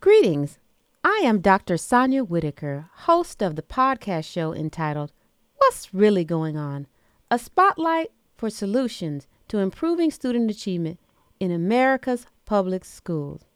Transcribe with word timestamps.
Greetings. 0.00 0.60
I 1.02 1.22
am 1.24 1.40
Dr. 1.40 1.76
Sonya 1.76 2.22
Whitaker, 2.22 2.88
host 2.98 3.42
of 3.42 3.56
the 3.56 3.62
podcast 3.62 4.30
show 4.30 4.54
entitled 4.54 5.10
What's 5.56 5.92
Really 5.92 6.24
Going 6.24 6.56
On? 6.56 6.86
A 7.32 7.38
spotlight 7.38 8.12
for 8.36 8.48
solutions 8.48 9.26
to 9.48 9.58
improving 9.58 10.12
student 10.12 10.52
achievement 10.52 11.00
in 11.40 11.50
America's 11.50 12.26
public 12.46 12.84
schools. 12.84 13.46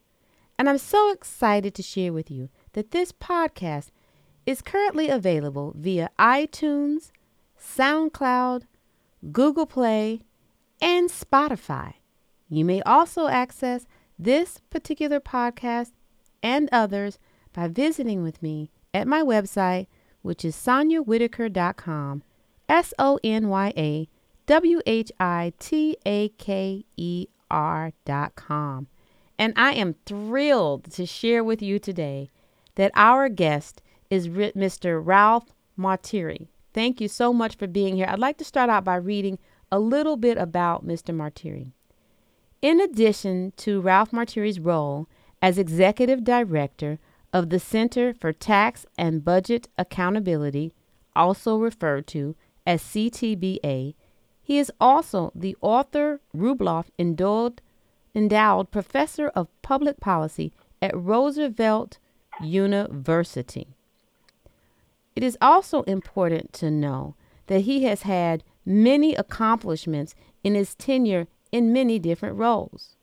And 0.59 0.69
I'm 0.69 0.79
so 0.79 1.13
excited 1.13 1.77
to 1.77 1.83
share 1.83 2.13
with 2.13 2.29
you 2.29 2.49
that 2.73 2.91
this 2.91 3.13
podcast 3.13 3.91
is 4.45 4.63
currently 4.63 5.09
available 5.09 5.73
via 5.77 6.11
iTunes, 6.19 7.13
SoundCloud, 7.57 8.63
Google 9.31 9.67
Play, 9.67 10.23
and 10.81 11.09
Spotify. 11.09 11.95
You 12.49 12.65
may 12.65 12.83
also 12.83 13.29
access 13.29 13.87
this 14.19 14.61
particular 14.71 15.21
podcast 15.21 15.93
and 16.43 16.69
others 16.73 17.19
by 17.53 17.69
visiting 17.69 18.23
with 18.23 18.43
me 18.43 18.71
at 18.95 19.07
my 19.07 19.23
website, 19.23 19.87
which 20.23 20.45
is 20.45 20.57
sonyawhitaker.com, 20.57 22.23
S 22.69 22.95
O 22.99 23.19
N 23.23 23.49
Y 23.49 23.73
A 23.77 24.09
W 24.47 24.81
H 24.87 25.13
I 25.21 25.53
T 25.59 25.97
A 26.07 26.29
K 26.31 26.85
E 26.97 27.27
R.com. 27.51 28.89
And 29.39 29.53
I 29.57 29.73
am 29.73 29.97
thrilled 30.07 30.91
to 30.93 31.07
share 31.07 31.43
with 31.45 31.63
you 31.63 31.79
today 31.79 32.31
that 32.77 32.93
our 32.95 33.29
guest 33.29 33.83
is 34.09 34.29
Mr. 34.29 35.01
Ralph 35.05 35.55
Martire. 35.79 36.49
Thank 36.73 37.01
you 37.01 37.09
so 37.09 37.33
much 37.33 37.57
for 37.57 37.67
being 37.67 37.97
here. 37.97 38.07
I'd 38.09 38.19
like 38.19 38.39
to 38.39 38.45
start 38.45 38.71
out 38.71 38.85
by 38.85 38.97
reading 38.97 39.39
a 39.71 39.79
little 39.79 40.17
bit 40.17 40.39
about 40.39 40.87
Mr. 40.87 41.15
Martire. 41.15 41.73
In 42.61 42.81
addition 42.81 43.53
to 43.59 43.81
Ralph 43.81 44.13
Martire's 44.13 44.61
role 44.61 45.09
as 45.43 45.59
executive 45.59 46.23
director 46.23 47.01
of 47.33 47.51
the 47.51 47.59
Center 47.59 48.15
for 48.15 48.33
Tax 48.33 48.87
and 48.97 49.25
Budget 49.25 49.69
Accountability, 49.77 50.73
also 51.17 51.59
referred 51.59 52.07
to 52.07 52.37
as 52.65 52.81
CTBA, 52.81 53.95
he 54.41 54.59
is 54.59 54.73
also 54.81 55.33
the 55.35 55.57
Arthur 55.63 56.21
Rubloff 56.35 56.87
endowed, 56.99 57.61
endowed 58.15 58.71
professor 58.71 59.29
of 59.29 59.49
public 59.63 59.99
policy 59.99 60.53
at 60.81 60.97
Roosevelt 60.97 61.99
University. 62.41 63.69
It 65.17 65.25
is 65.25 65.37
also 65.43 65.83
important 65.83 66.53
to 66.55 66.71
know 66.71 67.17
that 67.49 67.63
he 67.63 67.85
has 67.85 68.03
had 68.03 68.45
many 68.65 69.15
accomplishments 69.15 70.15
in 70.45 70.55
his 70.55 70.75
tenure 70.75 71.27
in 71.51 71.73
many 71.73 71.99
different 71.99 72.37
roles. 72.37 72.97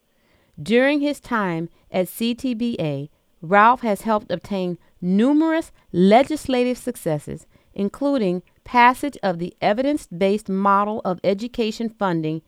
During 0.61 0.99
his 0.99 1.19
time 1.19 1.69
at 1.91 2.07
CTBA, 2.07 3.09
Ralph 3.41 3.81
has 3.81 4.01
helped 4.01 4.31
obtain 4.31 4.77
numerous 5.01 5.71
legislative 5.93 6.77
successes, 6.77 7.47
including 7.73 8.43
passage 8.65 9.17
of 9.23 9.39
the 9.39 9.55
evidence 9.61 10.07
based 10.07 10.49
model 10.49 11.01
of 11.05 11.19
education 11.23 11.89
funding 11.89 12.41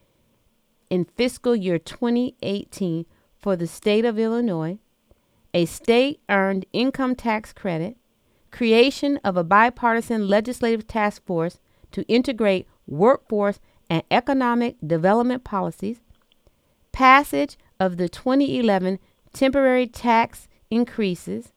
in 0.89 1.05
fiscal 1.05 1.55
year 1.55 1.79
2018 1.79 3.05
for 3.39 3.55
the 3.55 3.65
state 3.65 4.03
of 4.03 4.19
Illinois, 4.19 4.77
a 5.53 5.65
state 5.65 6.19
earned 6.29 6.65
income 6.73 7.15
tax 7.15 7.53
credit, 7.53 7.95
creation 8.51 9.17
of 9.23 9.37
a 9.37 9.43
bipartisan 9.43 10.27
legislative 10.27 10.85
task 10.85 11.25
force 11.25 11.59
to 11.91 12.03
integrate 12.03 12.67
workforce 12.85 13.59
and 13.89 14.03
economic 14.11 14.75
development 14.85 15.45
policies, 15.45 16.01
passage 16.91 17.57
of 17.81 17.97
the 17.97 18.07
2011 18.07 18.99
temporary 19.33 19.87
tax 19.87 20.47
increases, 20.69 21.51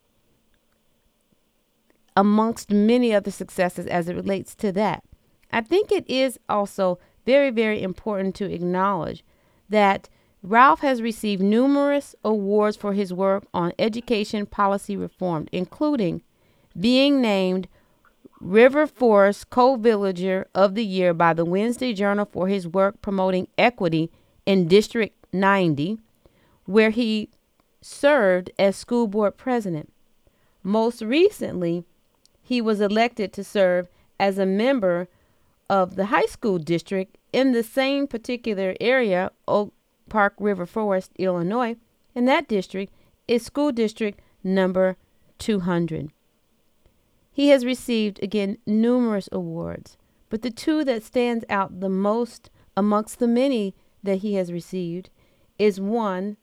amongst 2.16 2.70
many 2.70 3.14
other 3.14 3.30
successes 3.30 3.86
as 3.86 4.08
it 4.08 4.16
relates 4.16 4.54
to 4.54 4.72
that. 4.72 5.04
I 5.52 5.60
think 5.60 5.92
it 5.92 6.08
is 6.08 6.38
also 6.48 6.98
very, 7.26 7.50
very 7.50 7.82
important 7.82 8.34
to 8.36 8.50
acknowledge 8.50 9.22
that 9.68 10.08
Ralph 10.42 10.80
has 10.80 11.02
received 11.02 11.42
numerous 11.42 12.14
awards 12.24 12.76
for 12.76 12.94
his 12.94 13.12
work 13.12 13.44
on 13.52 13.72
education 13.78 14.46
policy 14.46 14.96
reform, 14.96 15.46
including 15.52 16.22
being 16.78 17.20
named 17.20 17.68
River 18.40 18.86
Forest 18.86 19.50
Co-Villager 19.50 20.46
of 20.54 20.74
the 20.74 20.84
Year 20.84 21.12
by 21.12 21.34
the 21.34 21.44
Wednesday 21.44 21.92
Journal 21.92 22.26
for 22.30 22.48
his 22.48 22.66
work 22.66 23.02
promoting 23.02 23.48
equity 23.58 24.10
in 24.46 24.68
District 24.68 25.14
90, 25.34 25.98
where 26.64 26.90
he 26.90 27.28
served 27.80 28.50
as 28.58 28.76
school 28.76 29.06
board 29.06 29.36
president. 29.36 29.92
Most 30.62 31.02
recently, 31.02 31.84
he 32.42 32.60
was 32.60 32.80
elected 32.80 33.32
to 33.32 33.44
serve 33.44 33.88
as 34.18 34.38
a 34.38 34.46
member 34.46 35.08
of 35.68 35.96
the 35.96 36.06
high 36.06 36.26
school 36.26 36.58
district 36.58 37.16
in 37.32 37.52
the 37.52 37.62
same 37.62 38.06
particular 38.06 38.74
area, 38.80 39.30
Oak 39.48 39.72
Park 40.08 40.34
River 40.38 40.66
Forest, 40.66 41.10
Illinois, 41.18 41.76
and 42.14 42.28
that 42.28 42.48
district 42.48 42.92
is 43.26 43.44
school 43.44 43.72
district 43.72 44.20
number 44.42 44.96
200. 45.38 46.10
He 47.32 47.48
has 47.48 47.64
received 47.64 48.22
again 48.22 48.58
numerous 48.66 49.28
awards, 49.32 49.96
but 50.30 50.42
the 50.42 50.50
two 50.50 50.84
that 50.84 51.02
stands 51.02 51.44
out 51.50 51.80
the 51.80 51.88
most 51.88 52.50
amongst 52.76 53.18
the 53.18 53.26
many 53.26 53.74
that 54.02 54.18
he 54.18 54.34
has 54.34 54.52
received 54.52 55.10
is 55.58 55.80
one 55.80 56.36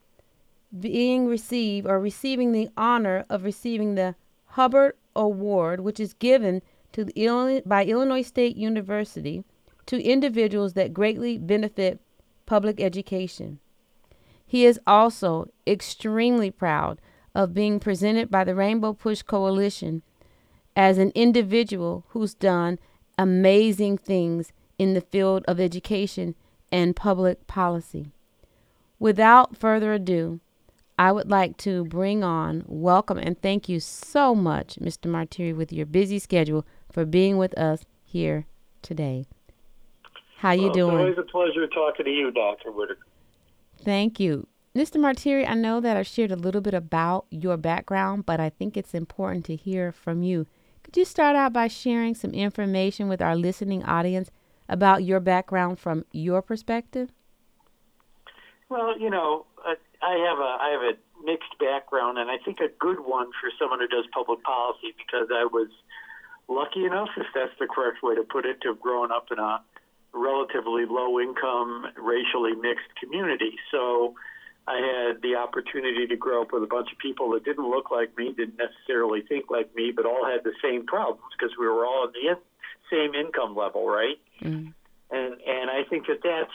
being 0.79 1.27
received 1.27 1.87
or 1.87 1.99
receiving 1.99 2.51
the 2.51 2.69
honor 2.77 3.25
of 3.29 3.43
receiving 3.43 3.95
the 3.95 4.15
Hubbard 4.45 4.93
Award, 5.15 5.81
which 5.81 5.99
is 5.99 6.13
given 6.13 6.61
to 6.93 7.07
Illinois, 7.15 7.61
by 7.65 7.85
Illinois 7.85 8.21
State 8.21 8.55
University 8.55 9.43
to 9.85 10.01
individuals 10.01 10.73
that 10.73 10.93
greatly 10.93 11.37
benefit 11.37 11.99
public 12.45 12.79
education. 12.79 13.59
He 14.45 14.65
is 14.65 14.79
also 14.85 15.49
extremely 15.65 16.51
proud 16.51 16.99
of 17.33 17.53
being 17.53 17.79
presented 17.79 18.29
by 18.29 18.43
the 18.43 18.55
Rainbow 18.55 18.93
Push 18.93 19.21
Coalition 19.21 20.01
as 20.75 20.97
an 20.97 21.11
individual 21.15 22.05
who's 22.09 22.33
done 22.33 22.79
amazing 23.17 23.97
things 23.97 24.51
in 24.77 24.93
the 24.93 25.01
field 25.01 25.45
of 25.47 25.59
education 25.59 26.35
and 26.71 26.95
public 26.95 27.47
policy. 27.47 28.11
Without 28.99 29.55
further 29.57 29.93
ado, 29.93 30.39
I 31.01 31.12
would 31.12 31.31
like 31.31 31.57
to 31.57 31.84
bring 31.85 32.23
on, 32.23 32.63
welcome, 32.67 33.17
and 33.17 33.41
thank 33.41 33.67
you 33.67 33.79
so 33.79 34.35
much, 34.35 34.75
Mr. 34.75 35.09
Martire, 35.09 35.56
with 35.56 35.73
your 35.73 35.88
busy 35.88 36.19
schedule 36.19 36.63
for 36.91 37.06
being 37.06 37.38
with 37.38 37.57
us 37.57 37.85
here 38.06 38.45
today. 38.84 39.25
How 40.38 40.51
you 40.51 40.66
well, 40.66 40.73
doing? 40.73 40.94
It's 40.94 41.17
always 41.17 41.17
a 41.17 41.31
pleasure 41.31 41.66
talking 41.66 42.06
to 42.06 42.12
you, 42.12 42.29
Dr. 42.29 42.72
Whitaker. 42.72 43.00
Thank 43.84 44.19
you. 44.19 44.45
Mr. 44.75 44.97
Martire, 44.97 45.44
I 45.50 45.56
know 45.56 45.79
that 45.79 45.97
I've 45.97 46.06
shared 46.06 46.29
a 46.29 46.35
little 46.35 46.62
bit 46.62 46.75
about 46.75 47.25
your 47.31 47.57
background, 47.57 48.28
but 48.28 48.39
I 48.39 48.50
think 48.50 48.78
it's 48.78 48.94
important 48.94 49.45
to 49.45 49.56
hear 49.56 49.91
from 49.91 50.22
you. 50.22 50.45
Could 50.83 50.95
you 50.97 51.06
start 51.06 51.35
out 51.35 51.51
by 51.51 51.68
sharing 51.68 52.13
some 52.13 52.35
information 52.35 53.09
with 53.09 53.23
our 53.23 53.35
listening 53.35 53.83
audience 53.85 54.29
about 54.69 55.03
your 55.03 55.19
background 55.19 55.79
from 55.79 56.06
your 56.12 56.44
perspective? 56.44 57.09
Well, 58.69 59.00
you 59.00 59.09
know, 59.09 59.47
I 60.01 60.17
have 60.28 60.39
a 60.39 60.51
I 60.59 60.69
have 60.73 60.81
a 60.81 61.25
mixed 61.25 61.57
background, 61.59 62.17
and 62.17 62.29
I 62.29 62.38
think 62.44 62.59
a 62.59 62.69
good 62.79 63.00
one 63.00 63.31
for 63.39 63.51
someone 63.59 63.79
who 63.79 63.88
does 63.88 64.06
public 64.13 64.44
policy 64.44 64.94
because 64.97 65.29
I 65.29 65.45
was 65.45 65.69
lucky 66.47 66.85
enough, 66.85 67.09
if 67.17 67.28
that's 67.34 67.53
the 67.59 67.67
correct 67.67 68.03
way 68.03 68.16
to 68.16 68.23
put 68.23 68.45
it, 68.45 68.62
to 68.62 68.69
have 68.69 68.79
grown 68.81 69.12
up 69.12 69.28
in 69.31 69.39
a 69.39 69.62
relatively 70.13 70.85
low 70.85 71.19
income, 71.19 71.85
racially 71.97 72.53
mixed 72.56 72.89
community. 73.00 73.56
So 73.72 74.16
I 74.67 74.78
had 74.78 75.22
the 75.22 75.35
opportunity 75.35 76.07
to 76.07 76.16
grow 76.16 76.44
up 76.44 76.51
with 76.51 76.63
a 76.63 76.68
bunch 76.68 76.92
of 76.92 76.98
people 76.98 77.31
that 77.31 77.45
didn't 77.45 77.69
look 77.69 77.92
like 77.92 78.15
me, 78.18 78.33
didn't 78.36 78.57
necessarily 78.57 79.21
think 79.21 79.50
like 79.50 79.74
me, 79.75 79.92
but 79.95 80.06
all 80.06 80.25
had 80.25 80.44
the 80.44 80.53
same 80.62 80.86
problems 80.86 81.31
because 81.38 81.56
we 81.59 81.65
were 81.65 81.86
all 81.86 82.06
in 82.06 82.13
the 82.13 82.31
in- 82.31 82.48
same 82.92 83.15
income 83.15 83.56
level, 83.56 83.88
right? 83.88 84.19
Mm. 84.42 84.74
And 85.12 85.33
and 85.42 85.69
I 85.69 85.83
think 85.89 86.07
that 86.07 86.19
that's 86.24 86.51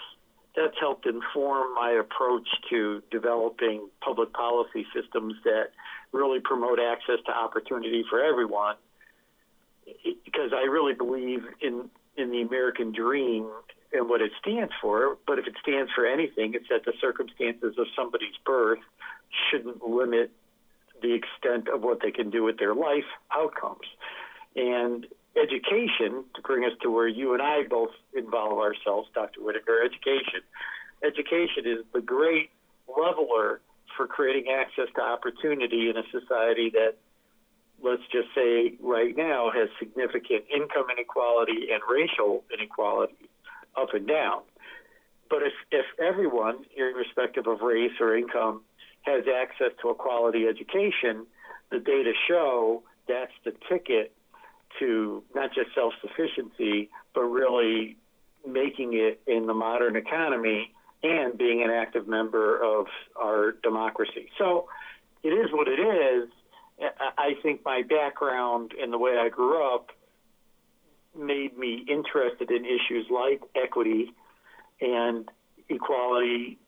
that's 0.56 0.76
helped 0.80 1.06
inform 1.06 1.74
my 1.74 1.90
approach 1.90 2.48
to 2.70 3.02
developing 3.10 3.88
public 4.00 4.32
policy 4.32 4.86
systems 4.94 5.34
that 5.44 5.68
really 6.12 6.40
promote 6.40 6.78
access 6.80 7.18
to 7.26 7.32
opportunity 7.32 8.04
for 8.08 8.22
everyone. 8.22 8.76
Because 10.24 10.52
I 10.52 10.62
really 10.62 10.94
believe 10.94 11.44
in 11.60 11.90
in 12.16 12.30
the 12.30 12.40
American 12.40 12.92
dream 12.92 13.46
and 13.92 14.08
what 14.08 14.20
it 14.20 14.32
stands 14.40 14.72
for, 14.80 15.18
but 15.26 15.38
if 15.38 15.46
it 15.46 15.54
stands 15.60 15.90
for 15.94 16.06
anything, 16.06 16.54
it's 16.54 16.68
that 16.70 16.84
the 16.84 16.94
circumstances 17.00 17.74
of 17.78 17.86
somebody's 17.94 18.36
birth 18.44 18.80
shouldn't 19.50 19.82
limit 19.86 20.30
the 21.02 21.12
extent 21.12 21.68
of 21.68 21.82
what 21.82 22.00
they 22.02 22.10
can 22.10 22.30
do 22.30 22.42
with 22.42 22.58
their 22.58 22.74
life 22.74 23.04
outcomes. 23.32 23.86
And 24.56 25.06
education, 25.36 26.24
to 26.34 26.42
bring 26.42 26.64
us 26.64 26.72
to 26.82 26.90
where 26.90 27.08
you 27.08 27.34
and 27.34 27.42
I 27.42 27.62
both 27.68 27.90
involve 28.14 28.58
ourselves, 28.58 29.08
Dr. 29.14 29.40
Whitaker, 29.42 29.82
education. 29.84 30.40
Education 31.04 31.64
is 31.66 31.84
the 31.92 32.00
great 32.00 32.50
leveler 32.88 33.60
for 33.96 34.06
creating 34.06 34.52
access 34.52 34.86
to 34.94 35.02
opportunity 35.02 35.90
in 35.90 35.96
a 35.96 36.02
society 36.10 36.70
that, 36.70 36.96
let's 37.82 38.02
just 38.10 38.28
say 38.34 38.74
right 38.80 39.16
now, 39.16 39.50
has 39.50 39.68
significant 39.78 40.44
income 40.52 40.86
inequality 40.90 41.68
and 41.72 41.82
racial 41.88 42.44
inequality 42.52 43.28
up 43.76 43.92
and 43.94 44.06
down. 44.06 44.40
But 45.28 45.42
if, 45.42 45.52
if 45.70 45.86
everyone, 46.00 46.64
irrespective 46.76 47.46
of 47.46 47.60
race 47.60 47.92
or 48.00 48.16
income, 48.16 48.62
has 49.02 49.24
access 49.28 49.72
to 49.82 49.90
a 49.90 49.94
quality 49.94 50.46
education, 50.46 51.26
the 51.70 51.78
data 51.78 52.12
show 52.28 52.82
that's 53.08 53.32
the 53.44 53.52
ticket 53.68 54.12
to 54.78 55.22
not 55.34 55.50
just 55.54 55.74
self 55.74 55.92
sufficiency, 56.00 56.90
but 57.14 57.22
really 57.22 57.96
making 58.46 58.92
it 58.94 59.20
in 59.26 59.46
the 59.46 59.54
modern 59.54 59.96
economy 59.96 60.72
and 61.02 61.36
being 61.36 61.62
an 61.62 61.70
active 61.70 62.08
member 62.08 62.62
of 62.62 62.86
our 63.20 63.52
democracy. 63.62 64.28
So 64.38 64.68
it 65.22 65.30
is 65.30 65.50
what 65.52 65.68
it 65.68 65.80
is. 65.80 66.28
I 67.18 67.34
think 67.42 67.64
my 67.64 67.82
background 67.82 68.72
and 68.80 68.92
the 68.92 68.98
way 68.98 69.16
I 69.18 69.28
grew 69.28 69.74
up 69.74 69.90
made 71.18 71.56
me 71.56 71.84
interested 71.88 72.50
in 72.50 72.64
issues 72.64 73.06
like 73.10 73.40
equity 73.54 74.12
and 74.80 75.28
equality, 75.68 76.58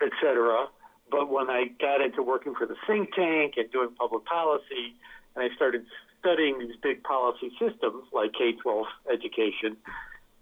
et 0.00 0.10
cetera. 0.22 0.66
But 1.10 1.30
when 1.30 1.50
I 1.50 1.66
got 1.78 2.00
into 2.00 2.22
working 2.22 2.54
for 2.54 2.66
the 2.66 2.76
think 2.86 3.12
tank 3.14 3.54
and 3.56 3.70
doing 3.70 3.90
public 3.98 4.24
policy, 4.24 4.94
and 5.34 5.44
I 5.44 5.54
started 5.54 5.84
studying 6.20 6.58
these 6.58 6.76
big 6.82 7.02
policy 7.02 7.50
systems 7.58 8.04
like 8.12 8.32
K 8.32 8.52
12 8.62 8.86
education, 9.12 9.76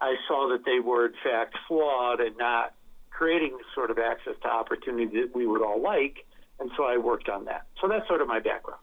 I 0.00 0.16
saw 0.26 0.48
that 0.50 0.64
they 0.64 0.80
were 0.80 1.06
in 1.06 1.14
fact 1.24 1.56
flawed 1.66 2.20
and 2.20 2.36
not 2.36 2.74
creating 3.10 3.56
the 3.58 3.64
sort 3.74 3.90
of 3.90 3.98
access 3.98 4.34
to 4.42 4.48
opportunity 4.48 5.20
that 5.20 5.34
we 5.34 5.46
would 5.46 5.62
all 5.62 5.82
like. 5.82 6.26
And 6.60 6.70
so 6.76 6.84
I 6.84 6.98
worked 6.98 7.28
on 7.28 7.44
that. 7.46 7.66
So 7.80 7.88
that's 7.88 8.06
sort 8.06 8.20
of 8.20 8.28
my 8.28 8.40
background. 8.40 8.80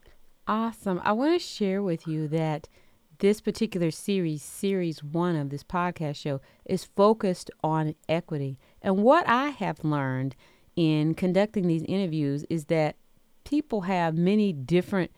Awesome. 0.47 1.01
I 1.03 1.11
want 1.13 1.39
to 1.39 1.45
share 1.45 1.81
with 1.81 2.07
you 2.07 2.27
that 2.29 2.67
this 3.19 3.41
particular 3.41 3.91
series, 3.91 4.43
series 4.43 5.03
one 5.03 5.35
of 5.35 5.49
this 5.49 5.63
podcast 5.63 6.17
show, 6.17 6.41
is 6.65 6.83
focused 6.83 7.49
on 7.63 7.95
equity. 8.09 8.59
And 8.81 8.97
what 8.97 9.27
I 9.27 9.49
have 9.49 9.83
learned 9.83 10.35
in 10.75 11.15
conducting 11.15 11.67
these 11.67 11.83
interviews 11.83 12.45
is 12.49 12.65
that 12.65 12.97
people 13.45 13.81
have 13.81 14.17
many 14.17 14.51
different 14.51 15.11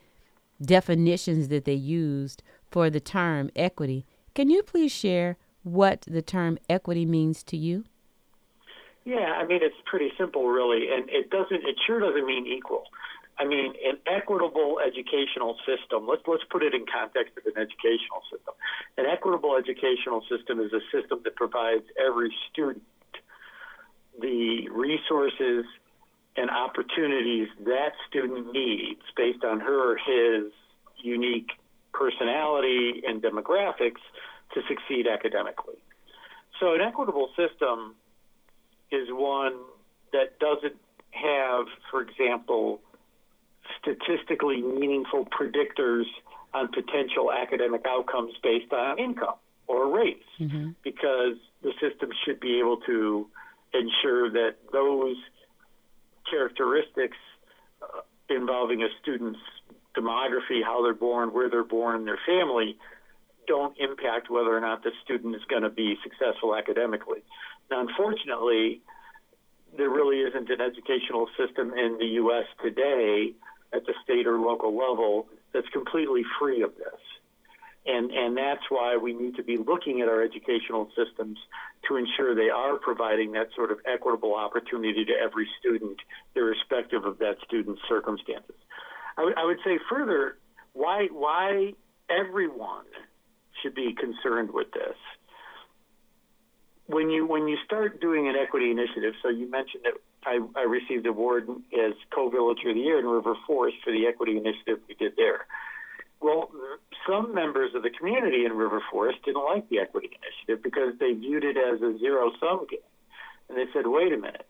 definitions 0.60 1.48
that 1.48 1.64
they 1.64 1.74
used 1.74 2.42
for 2.70 2.90
the 2.90 3.00
term 3.00 3.50
equity. 3.56 4.04
Can 4.34 4.50
you 4.50 4.62
please 4.62 4.92
share 4.92 5.36
what 5.62 6.02
the 6.02 6.22
term 6.22 6.58
equity 6.68 7.06
means 7.06 7.42
to 7.44 7.56
you? 7.56 7.84
Yeah, 9.04 9.32
I 9.40 9.46
mean 9.46 9.60
it's 9.62 9.76
pretty 9.86 10.10
simple, 10.18 10.48
really, 10.48 10.88
and 10.92 11.08
it 11.08 11.30
doesn't. 11.30 11.64
It 11.64 11.76
sure 11.86 12.00
doesn't 12.00 12.26
mean 12.26 12.46
equal. 12.46 12.84
I 13.38 13.46
mean, 13.46 13.72
an 13.86 13.98
equitable 14.06 14.80
educational 14.84 15.56
system. 15.64 16.06
Let's 16.06 16.22
let's 16.26 16.42
put 16.50 16.62
it 16.62 16.74
in 16.74 16.84
context 16.84 17.38
of 17.38 17.46
an 17.46 17.56
educational 17.56 18.20
system. 18.30 18.54
An 18.98 19.06
equitable 19.06 19.56
educational 19.56 20.22
system 20.28 20.60
is 20.60 20.72
a 20.72 20.82
system 20.92 21.20
that 21.24 21.36
provides 21.36 21.84
every 21.96 22.34
student 22.50 22.82
the 24.20 24.68
resources 24.70 25.64
and 26.38 26.50
opportunities 26.50 27.48
that 27.64 27.92
student 28.08 28.52
needs 28.52 29.00
based 29.16 29.44
on 29.44 29.60
her 29.60 29.92
or 29.92 29.96
his 29.96 30.52
unique 31.02 31.50
personality 31.92 33.02
and 33.06 33.20
demographics 33.22 34.02
to 34.54 34.60
succeed 34.68 35.06
academically. 35.06 35.76
So, 36.60 36.74
an 36.74 36.80
equitable 36.80 37.30
system 37.36 37.94
is 38.90 39.08
one 39.10 39.54
that 40.12 40.38
doesn't 40.38 40.76
have, 41.10 41.66
for 41.90 42.02
example, 42.02 42.80
statistically 43.80 44.62
meaningful 44.62 45.26
predictors 45.26 46.04
on 46.54 46.68
potential 46.68 47.32
academic 47.32 47.84
outcomes 47.86 48.32
based 48.42 48.72
on 48.72 48.98
income 48.98 49.34
or 49.66 49.94
race, 49.94 50.16
mm-hmm. 50.40 50.70
because 50.82 51.36
the 51.62 51.72
system 51.80 52.10
should 52.24 52.40
be 52.40 52.58
able 52.58 52.78
to 52.78 53.26
ensure 53.74 54.30
that 54.30 54.54
those 54.72 55.16
characteristics 56.30 57.16
uh, 57.82 58.00
involving 58.28 58.82
a 58.82 58.88
student's 59.02 59.40
demography, 59.96 60.62
how 60.64 60.82
they're 60.82 60.94
born, 60.94 61.32
where 61.32 61.50
they're 61.50 61.64
born, 61.64 62.04
their 62.04 62.18
family, 62.26 62.76
don't 63.46 63.76
impact 63.78 64.30
whether 64.30 64.54
or 64.56 64.60
not 64.60 64.82
the 64.82 64.90
student 65.04 65.34
is 65.34 65.42
going 65.48 65.62
to 65.62 65.70
be 65.70 65.96
successful 66.02 66.54
academically. 66.54 67.22
Now, 67.70 67.80
unfortunately, 67.80 68.82
there 69.76 69.90
really 69.90 70.18
isn't 70.20 70.50
an 70.50 70.60
educational 70.60 71.28
system 71.36 71.72
in 71.72 71.96
the 71.98 72.06
U.S. 72.22 72.44
today 72.62 73.32
at 73.72 73.84
the 73.86 73.94
state 74.04 74.26
or 74.26 74.38
local 74.38 74.76
level 74.76 75.26
that's 75.52 75.68
completely 75.68 76.22
free 76.38 76.62
of 76.62 76.74
this. 76.76 77.00
And, 77.88 78.10
and 78.10 78.36
that's 78.36 78.64
why 78.68 78.98
we 78.98 79.14
need 79.14 79.36
to 79.36 79.42
be 79.42 79.56
looking 79.56 80.02
at 80.02 80.08
our 80.08 80.22
educational 80.22 80.90
systems 80.94 81.38
to 81.88 81.96
ensure 81.96 82.34
they 82.34 82.50
are 82.50 82.76
providing 82.76 83.32
that 83.32 83.48
sort 83.56 83.72
of 83.72 83.78
equitable 83.86 84.34
opportunity 84.34 85.06
to 85.06 85.12
every 85.12 85.48
student, 85.58 85.96
irrespective 86.36 87.06
of 87.06 87.18
that 87.20 87.36
student's 87.46 87.80
circumstances. 87.88 88.56
I, 89.16 89.22
w- 89.22 89.36
I 89.38 89.44
would 89.46 89.56
say 89.64 89.78
further, 89.88 90.36
why, 90.74 91.08
why 91.10 91.72
everyone 92.10 92.84
should 93.62 93.74
be 93.74 93.94
concerned 93.94 94.50
with 94.52 94.70
this. 94.72 94.96
When 96.86 97.10
you 97.10 97.26
when 97.26 97.48
you 97.48 97.58
start 97.66 98.00
doing 98.00 98.28
an 98.28 98.34
equity 98.36 98.70
initiative, 98.70 99.14
so 99.22 99.28
you 99.28 99.50
mentioned 99.50 99.84
that 99.84 99.94
I, 100.24 100.40
I 100.56 100.62
received 100.62 101.04
an 101.04 101.12
award 101.12 101.48
as 101.74 101.92
co-villager 102.14 102.70
of 102.70 102.76
the 102.76 102.80
year 102.80 102.98
in 102.98 103.04
River 103.06 103.34
Forest 103.46 103.76
for 103.84 103.92
the 103.92 104.06
equity 104.06 104.38
initiative 104.38 104.78
we 104.88 104.94
did 104.94 105.12
there. 105.16 105.46
Well, 106.20 106.50
some 107.08 107.34
members 107.34 107.74
of 107.74 107.82
the 107.82 107.90
community 107.90 108.44
in 108.44 108.52
River 108.52 108.82
Forest 108.90 109.18
didn't 109.24 109.44
like 109.44 109.68
the 109.68 109.78
equity 109.78 110.10
initiative 110.10 110.62
because 110.62 110.98
they 110.98 111.12
viewed 111.12 111.44
it 111.44 111.56
as 111.56 111.80
a 111.80 111.96
zero 111.98 112.32
sum 112.40 112.66
game. 112.68 112.80
And 113.48 113.56
they 113.56 113.70
said, 113.72 113.86
wait 113.86 114.12
a 114.12 114.16
minute, 114.16 114.46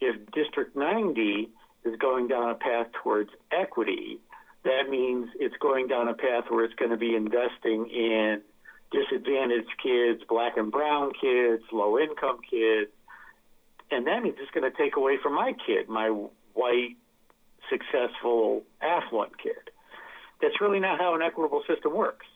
if 0.00 0.16
District 0.32 0.76
90 0.76 1.48
is 1.84 1.96
going 1.98 2.28
down 2.28 2.50
a 2.50 2.54
path 2.54 2.86
towards 3.02 3.30
equity, 3.50 4.20
that 4.64 4.88
means 4.88 5.28
it's 5.38 5.56
going 5.60 5.88
down 5.88 6.08
a 6.08 6.14
path 6.14 6.44
where 6.48 6.64
it's 6.64 6.74
going 6.74 6.90
to 6.90 6.96
be 6.96 7.14
investing 7.14 7.88
in 7.90 8.40
disadvantaged 8.90 9.70
kids, 9.82 10.22
black 10.28 10.56
and 10.56 10.70
brown 10.72 11.12
kids, 11.20 11.62
low 11.72 11.98
income 11.98 12.38
kids. 12.48 12.90
And 13.90 14.06
that 14.06 14.22
means 14.22 14.36
it's 14.40 14.50
going 14.50 14.70
to 14.70 14.76
take 14.76 14.96
away 14.96 15.16
from 15.22 15.34
my 15.34 15.52
kid, 15.66 15.88
my 15.88 16.08
white, 16.54 16.96
successful, 17.70 18.64
affluent 18.80 19.38
kid. 19.38 19.70
That's 20.40 20.60
really 20.60 20.80
not 20.80 21.00
how 21.00 21.14
an 21.14 21.22
equitable 21.22 21.62
system 21.68 21.94
works. 21.94 22.26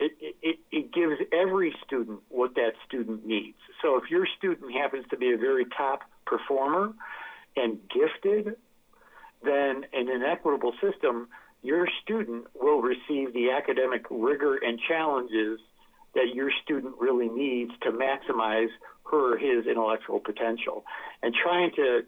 It, 0.00 0.12
it, 0.42 0.58
it 0.72 0.92
gives 0.92 1.14
every 1.32 1.74
student 1.86 2.20
what 2.28 2.54
that 2.56 2.72
student 2.86 3.26
needs. 3.26 3.58
So 3.82 3.96
if 3.96 4.10
your 4.10 4.26
student 4.38 4.72
happens 4.72 5.04
to 5.10 5.16
be 5.16 5.32
a 5.32 5.36
very 5.36 5.64
top 5.76 6.00
performer 6.26 6.92
and 7.56 7.78
gifted, 7.88 8.56
then 9.44 9.84
in 9.92 10.08
an 10.08 10.22
equitable 10.22 10.72
system, 10.80 11.28
your 11.62 11.86
student 12.02 12.46
will 12.60 12.80
receive 12.80 13.32
the 13.32 13.50
academic 13.56 14.06
rigor 14.10 14.56
and 14.56 14.80
challenges 14.88 15.60
that 16.14 16.34
your 16.34 16.50
student 16.64 16.94
really 16.98 17.28
needs 17.28 17.72
to 17.82 17.90
maximize 17.90 18.68
her 19.10 19.34
or 19.34 19.38
his 19.38 19.66
intellectual 19.66 20.20
potential. 20.20 20.84
And 21.22 21.34
trying 21.34 21.70
to 21.76 22.00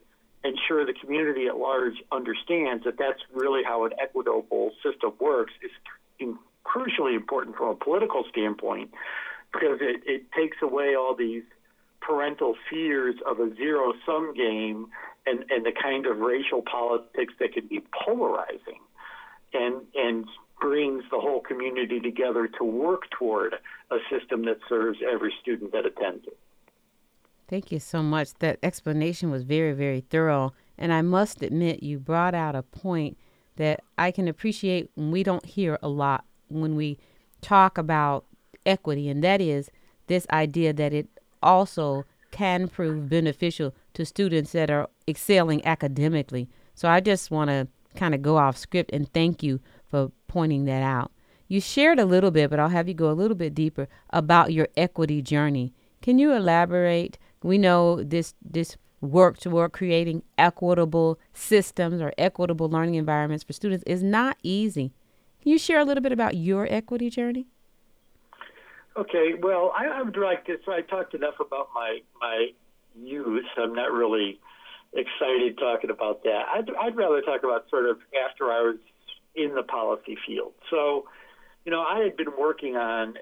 ensure 0.45 0.85
the 0.85 0.93
community 0.93 1.47
at 1.47 1.57
large 1.57 1.95
understands 2.13 2.85
that 2.85 2.99
that's 2.99 3.21
really 3.33 3.63
how 3.65 3.85
an 3.85 3.93
equitable 4.01 4.73
system 4.83 5.13
works 5.19 5.53
is 5.63 5.71
crucially 6.65 7.15
important 7.15 7.57
from 7.57 7.69
a 7.69 7.75
political 7.75 8.25
standpoint 8.31 8.91
because 9.53 9.79
it, 9.81 10.03
it 10.07 10.33
takes 10.33 10.57
away 10.63 10.95
all 10.95 11.15
these 11.15 11.43
parental 12.01 12.55
fears 12.69 13.15
of 13.27 13.41
a 13.41 13.55
zero 13.57 13.93
sum 14.05 14.35
game 14.35 14.89
and, 15.27 15.45
and 15.51 15.65
the 15.65 15.73
kind 15.73 16.07
of 16.07 16.19
racial 16.19 16.63
politics 16.63 17.33
that 17.41 17.53
can 17.53 17.67
be 17.67 17.83
polarizing 18.05 18.81
and 19.53 19.83
and 19.95 20.27
brings 20.61 21.03
the 21.11 21.19
whole 21.19 21.41
community 21.41 22.01
together 22.01 22.47
to 22.47 22.65
work 22.65 23.03
toward 23.11 23.55
a 23.91 23.97
system 24.11 24.45
that 24.45 24.59
serves 24.69 24.99
every 25.11 25.33
student 25.43 25.73
that 25.73 25.85
attends 25.85 26.27
it. 26.27 26.39
Thank 27.49 27.71
you 27.71 27.79
so 27.79 28.03
much. 28.03 28.35
That 28.41 28.59
explanation 28.63 29.31
was 29.31 29.43
very, 29.43 29.73
very 29.73 30.01
thorough. 30.01 30.53
And 30.79 30.93
I 30.93 31.03
must 31.03 31.43
admit, 31.43 31.83
you 31.83 31.99
brought 31.99 32.35
out 32.35 32.57
a 32.57 32.63
point 32.63 33.17
that 33.57 33.81
I 33.97 34.11
can 34.11 34.27
appreciate 34.29 34.91
when 34.95 35.11
we 35.11 35.23
don't 35.23 35.45
hear 35.45 35.79
a 35.83 35.89
lot 35.89 36.25
when 36.49 36.77
we 36.77 36.99
talk 37.41 37.79
about 37.79 38.25
equity, 38.67 39.09
and 39.09 39.23
that 39.23 39.41
is 39.41 39.71
this 40.07 40.27
idea 40.31 40.73
that 40.73 40.93
it 40.93 41.09
also 41.43 42.05
can 42.31 42.69
prove 42.69 43.09
beneficial 43.09 43.75
to 43.93 44.05
students 44.05 44.53
that 44.53 44.71
are 44.71 44.89
excelling 45.07 45.65
academically. 45.65 46.49
So 46.75 46.89
I 46.89 47.01
just 47.01 47.31
want 47.31 47.51
to 47.51 47.69
kind 47.95 48.15
of 48.15 48.23
go 48.23 48.39
off 48.39 48.57
script 48.57 48.91
and 48.93 49.13
thank 49.13 49.43
you 49.43 49.61
for 49.89 50.11
pointing 50.27 50.65
that 50.65 50.83
out. 50.83 51.13
You 51.47 51.61
shared 51.61 52.01
a 52.01 52.07
little 52.07 52.31
bit, 52.31 52.51
but 52.51 52.59
I'll 52.59 52.71
have 52.71 52.89
you 52.89 52.95
go 52.95 53.11
a 53.11 53.13
little 53.13 53.37
bit 53.37 53.55
deeper 53.55 53.87
about 54.11 54.53
your 54.53 54.69
equity 54.77 55.23
journey. 55.23 55.73
Can 56.03 56.19
you 56.19 56.33
elaborate? 56.33 57.19
We 57.45 57.59
know 57.59 58.03
this 58.03 58.35
this 58.43 58.79
work 59.03 59.37
toward 59.39 59.73
creating 59.73 60.23
equitable 60.39 61.19
systems 61.35 62.01
or 62.01 62.11
equitable 62.17 62.71
learning 62.71 62.95
environments 62.95 63.45
for 63.45 63.53
students 63.53 63.85
is 63.87 64.03
not 64.03 64.39
easy. 64.43 64.93
Can 65.43 65.53
you 65.53 65.59
share 65.59 65.79
a 65.79 65.85
little 65.85 66.03
bit 66.03 66.11
about 66.11 66.37
your 66.37 66.67
equity 66.71 67.11
journey? 67.11 67.47
Okay, 68.97 69.35
well, 69.39 69.75
I, 69.77 69.89
I 69.89 70.03
would 70.03 70.17
like 70.17 70.47
to. 70.47 70.57
So 70.65 70.73
I 70.73 70.81
talked 70.81 71.13
enough 71.13 71.35
about 71.39 71.69
my 71.75 71.99
my 72.19 72.49
youth. 72.99 73.45
I'm 73.59 73.75
not 73.75 73.93
really 73.93 74.41
excited 74.95 75.59
talking 75.59 75.91
about 75.91 76.23
that. 76.23 76.45
I'd, 76.55 76.71
I'd 76.81 76.97
rather 76.97 77.21
talk 77.21 77.45
about 77.45 77.69
sort 77.69 77.91
of 77.91 77.99
after 78.27 78.51
I 78.51 78.63
was 78.63 78.77
in 79.35 79.55
the 79.55 79.65
policy 79.65 80.17
field. 80.27 80.53
So, 80.71 81.05
you 81.67 81.73
know, 81.73 81.83
I 81.83 81.99
had 82.05 82.17
been 82.17 82.33
working 82.39 82.77
on 82.77 83.19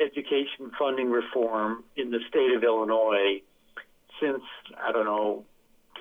education 0.00 0.70
funding 0.78 1.10
reform 1.10 1.84
in 1.96 2.10
the 2.10 2.20
state 2.28 2.52
of 2.56 2.64
Illinois 2.64 3.42
since 4.20 4.42
I 4.76 4.92
don't 4.92 5.04
know 5.04 5.44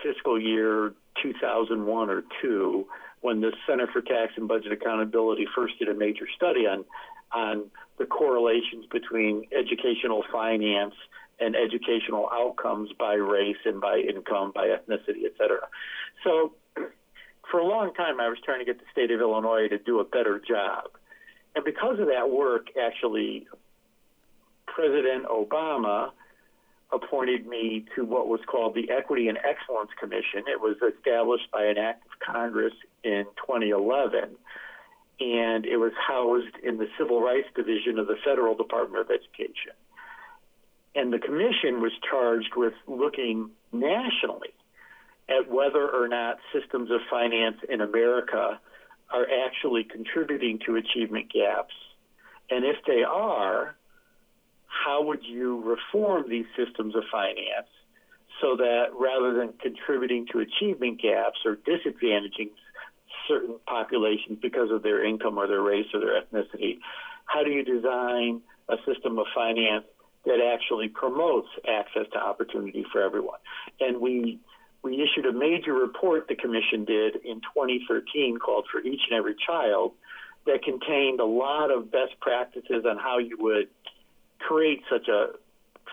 fiscal 0.02 0.40
year 0.40 0.94
2001 1.22 2.10
or 2.10 2.24
two, 2.42 2.88
when 3.22 3.42
the 3.42 3.54
Center 3.68 3.88
for 3.88 4.02
Tax 4.02 4.34
and 4.36 4.48
Budget 4.48 4.72
Accountability 4.72 5.48
first 5.56 5.78
did 5.80 5.90
a 5.90 5.94
major 5.94 6.26
study 6.36 6.68
on 6.68 6.86
on 7.32 7.66
the 7.98 8.06
correlations 8.06 8.86
between 8.92 9.46
educational 9.58 10.24
finance 10.32 10.94
and 11.40 11.56
educational 11.56 12.30
outcomes 12.32 12.92
by 12.98 13.14
race 13.14 13.58
and 13.66 13.82
by 13.82 13.98
income, 13.98 14.52
by 14.54 14.68
ethnicity, 14.68 15.26
et 15.26 15.34
cetera. 15.38 15.68
So, 16.24 16.54
for 17.50 17.60
a 17.60 17.66
long 17.66 17.94
time, 17.94 18.20
I 18.20 18.30
was 18.30 18.38
trying 18.46 18.60
to 18.60 18.66
get 18.66 18.80
the 18.80 18.86
state 18.92 19.12
of 19.12 19.20
Illinois 19.20 19.68
to 19.68 19.78
do 19.78 20.00
a 20.00 20.04
better 20.04 20.40
job. 20.40 20.92
And 21.56 21.66
because 21.66 22.00
of 22.00 22.08
that 22.08 22.30
work, 22.30 22.68
actually, 22.80 23.48
President 24.74 25.26
Obama 25.26 26.12
appointed 26.92 27.46
me 27.46 27.86
to 27.96 28.06
what 28.06 28.28
was 28.28 28.40
called 28.48 28.76
the 28.76 28.90
Equity 28.90 29.28
and 29.28 29.38
Excellence 29.38 29.92
Commission. 30.00 30.44
It 30.48 30.60
was 30.60 30.78
established 30.78 31.50
by 31.52 31.66
an 31.66 31.78
act 31.78 32.06
of 32.06 32.20
Congress 32.20 32.74
in 33.04 33.26
2011, 33.38 34.36
and 35.20 35.66
it 35.66 35.78
was 35.78 35.92
housed 36.08 36.56
in 36.64 36.78
the 36.78 36.88
Civil 36.98 37.22
Rights 37.22 37.48
Division 37.56 38.00
of 38.00 38.08
the 38.08 38.18
Federal 38.24 38.56
Department 38.56 39.02
of 39.02 39.12
Education. 39.12 39.74
And 40.96 41.12
the 41.12 41.20
commission 41.20 41.82
was 41.82 41.92
charged 42.10 42.56
with 42.56 42.74
looking 42.88 43.50
nationally 43.72 44.54
at 45.30 45.50
whether 45.50 45.88
or 45.88 46.08
not 46.08 46.38
systems 46.52 46.92
of 46.92 47.00
finance 47.10 47.58
in 47.70 47.82
America 47.82 48.60
are 49.12 49.28
actually 49.46 49.84
contributing 49.84 50.60
to 50.66 50.76
achievement 50.76 51.32
gaps. 51.32 51.74
And 52.50 52.66
if 52.66 52.78
they 52.86 53.04
are, 53.04 53.76
how 54.74 55.04
would 55.04 55.24
you 55.24 55.62
reform 55.62 56.30
these 56.30 56.46
systems 56.58 56.96
of 56.96 57.04
finance 57.12 57.68
so 58.42 58.56
that 58.58 58.88
rather 59.00 59.34
than 59.34 59.54
contributing 59.62 60.26
to 60.32 60.40
achievement 60.40 61.02
gaps 61.02 61.40
or 61.46 61.58
disadvantaging 61.58 62.50
certain 63.28 63.56
populations 63.68 64.40
because 64.42 64.72
of 64.72 64.84
their 64.84 65.06
income 65.06 65.38
or 65.38 65.48
their 65.48 65.62
race 65.62 65.86
or 65.94 66.00
their 66.00 66.22
ethnicity, 66.22 66.80
how 67.26 67.44
do 67.44 67.52
you 67.52 67.64
design 67.64 68.42
a 68.68 68.76
system 68.86 69.20
of 69.20 69.26
finance 69.34 69.86
that 70.26 70.40
actually 70.42 70.88
promotes 70.88 71.48
access 71.68 72.06
to 72.12 72.18
opportunity 72.18 72.86
for 72.92 73.02
everyone? 73.02 73.40
And 73.80 74.02
we 74.02 74.40
we 74.84 75.02
issued 75.02 75.26
a 75.26 75.32
major 75.32 75.74
report 75.74 76.28
the 76.28 76.36
commission 76.36 76.84
did 76.84 77.16
in 77.24 77.40
2013 77.56 78.38
called 78.38 78.66
for 78.70 78.82
each 78.82 79.00
and 79.10 79.18
every 79.18 79.36
child 79.48 79.94
that 80.46 80.62
contained 80.62 81.22
a 81.22 81.26
lot 81.26 81.72
of 81.72 81.90
best 81.90 82.20
practices 82.20 82.84
on 82.86 82.98
how 82.98 83.18
you 83.18 83.38
would 83.40 83.70
create 84.48 84.82
such 84.90 85.08
a 85.08 85.34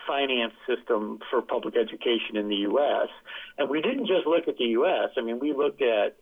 finance 0.07 0.53
system 0.67 1.19
for 1.29 1.41
public 1.41 1.75
education 1.75 2.35
in 2.35 2.49
the 2.49 2.67
U.S. 2.67 3.09
And 3.57 3.69
we 3.69 3.81
didn't 3.81 4.07
just 4.07 4.25
look 4.25 4.47
at 4.47 4.57
the 4.57 4.75
U.S. 4.79 5.09
I 5.17 5.21
mean, 5.21 5.39
we 5.39 5.53
looked 5.53 5.81
at 5.81 6.17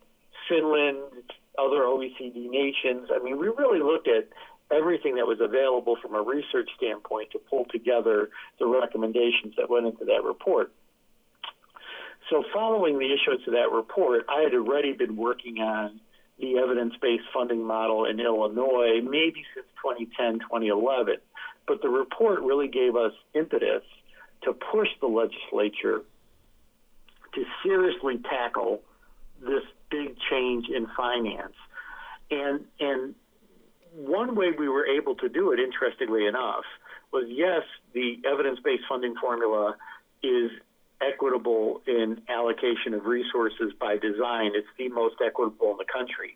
Finland, 0.48 0.98
other 1.58 1.82
OECD 1.84 2.50
nations. 2.50 3.10
I 3.14 3.24
mean, 3.24 3.38
we 3.38 3.48
really 3.48 3.80
looked 3.80 4.08
at 4.08 4.28
everything 4.72 5.16
that 5.16 5.26
was 5.26 5.40
available 5.42 5.98
from 6.02 6.16
a 6.16 6.22
research 6.22 6.70
standpoint 6.78 7.32
to 7.32 7.40
pull 7.40 7.66
together 7.72 8.30
the 8.60 8.68
recommendations 8.68 9.56
that 9.58 9.70
went 9.70 9.86
into 9.86 10.06
that 10.06 10.24
report. 10.24 10.72
So, 12.30 12.44
following 12.54 13.00
the 13.00 13.12
issuance 13.12 13.42
of 13.48 13.54
that 13.54 13.72
report, 13.72 14.26
I 14.30 14.42
had 14.42 14.54
already 14.54 14.94
been 14.94 15.16
working 15.16 15.60
on 15.60 16.00
the 16.40 16.58
evidence 16.58 16.94
based 17.02 17.24
funding 17.34 17.66
model 17.66 18.06
in 18.06 18.20
Illinois 18.20 19.02
maybe 19.02 19.44
since 19.54 19.66
2010, 19.84 20.40
2011. 20.40 21.16
But 21.70 21.84
the 21.84 21.90
report 21.90 22.42
really 22.42 22.68
gave 22.68 22.96
us 22.96 23.14
impetus 23.36 23.84
to 24.42 24.54
push 24.54 24.88
the 25.02 25.08
legislature 25.08 26.02
to 27.36 27.46
seriously 27.64 28.18
tackle 28.28 28.82
this 29.40 29.62
big 29.92 30.16
change 30.32 30.66
in 30.68 30.88
finance. 30.98 31.54
And 32.32 32.66
and 32.80 33.14
one 33.94 34.36
way 34.36 34.48
we 34.58 34.68
were 34.68 34.88
able 34.88 35.14
to 35.18 35.30
do 35.30 35.52
it, 35.52 35.60
interestingly 35.60 36.26
enough, 36.26 36.66
was 37.14 37.26
yes, 37.28 37.62
the 37.94 38.18
evidence-based 38.26 38.84
funding 38.90 39.14
formula 39.22 39.76
is 40.24 40.50
equitable 41.02 41.82
in 41.86 42.20
allocation 42.30 42.96
of 42.96 43.06
resources 43.06 43.74
by 43.80 43.98
design. 43.98 44.54
It's 44.56 44.68
the 44.80 44.90
most 44.90 45.16
equitable 45.24 45.72
in 45.72 45.78
the 45.78 45.86
country. 45.86 46.36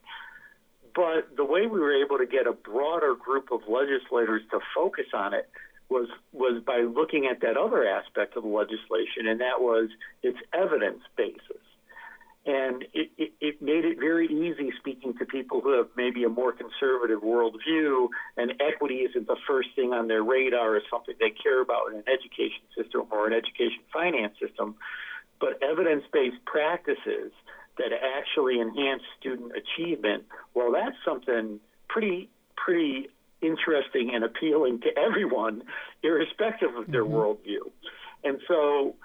But 0.95 1.35
the 1.35 1.45
way 1.45 1.65
we 1.65 1.79
were 1.79 1.95
able 2.03 2.17
to 2.17 2.25
get 2.25 2.45
a 2.45 2.53
broader 2.53 3.15
group 3.15 3.51
of 3.51 3.62
legislators 3.67 4.41
to 4.51 4.59
focus 4.75 5.07
on 5.13 5.33
it 5.33 5.50
was 5.89 6.07
was 6.31 6.62
by 6.65 6.81
looking 6.81 7.27
at 7.29 7.41
that 7.41 7.57
other 7.57 7.88
aspect 7.88 8.38
of 8.38 8.43
the 8.43 8.50
legislation, 8.50 9.27
and 9.27 9.41
that 9.41 9.59
was 9.59 9.89
its 10.21 10.38
evidence 10.53 11.01
basis. 11.15 11.62
And 12.45 12.83
it, 12.93 13.09
it, 13.17 13.31
it 13.39 13.62
made 13.62 13.85
it 13.85 13.97
very 14.00 14.27
easy 14.27 14.73
speaking 14.77 15.13
to 15.17 15.25
people 15.25 15.62
who 15.62 15.77
have 15.77 15.88
maybe 15.95 16.25
a 16.25 16.29
more 16.29 16.51
conservative 16.51 17.21
worldview, 17.21 18.09
and 18.35 18.51
equity 18.59 19.05
isn't 19.07 19.27
the 19.27 19.38
first 19.47 19.69
thing 19.77 19.93
on 19.93 20.09
their 20.09 20.23
radar 20.23 20.75
as 20.75 20.83
something 20.91 21.15
they 21.21 21.29
care 21.29 21.62
about 21.62 21.91
in 21.91 22.00
an 22.00 22.03
education 22.07 22.63
system 22.75 23.03
or 23.12 23.27
an 23.27 23.33
education 23.33 23.79
finance 23.93 24.33
system. 24.45 24.75
But 25.39 25.63
evidence 25.63 26.03
based 26.12 26.43
practices 26.45 27.31
that 27.77 27.91
actually 28.17 28.59
enhance 28.61 29.01
student 29.19 29.51
achievement, 29.55 30.23
well, 30.53 30.71
that's 30.71 30.95
something 31.05 31.59
pretty 31.89 32.29
pretty 32.55 33.09
interesting 33.41 34.11
and 34.13 34.23
appealing 34.23 34.79
to 34.81 34.89
everyone, 34.97 35.63
irrespective 36.01 36.75
of 36.75 36.87
their 36.87 37.03
mm-hmm. 37.03 37.13
worldview. 37.13 37.69
And 38.23 38.39
so, 38.47 38.95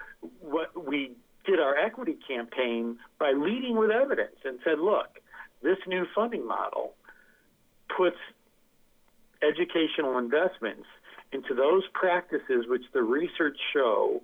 what 0.41 0.87
we 0.87 1.11
did 1.45 1.59
our 1.59 1.75
equity 1.75 2.17
campaign 2.27 2.97
by 3.19 3.31
leading 3.31 3.75
with 3.77 3.91
evidence 3.91 4.35
and 4.45 4.59
said, 4.63 4.79
look, 4.79 5.19
this 5.61 5.77
new 5.87 6.05
funding 6.15 6.47
model 6.47 6.93
puts 7.95 8.17
educational 9.41 10.17
investments 10.17 10.85
into 11.31 11.53
those 11.53 11.83
practices 11.93 12.65
which 12.67 12.83
the 12.93 13.01
research 13.01 13.57
show 13.73 14.21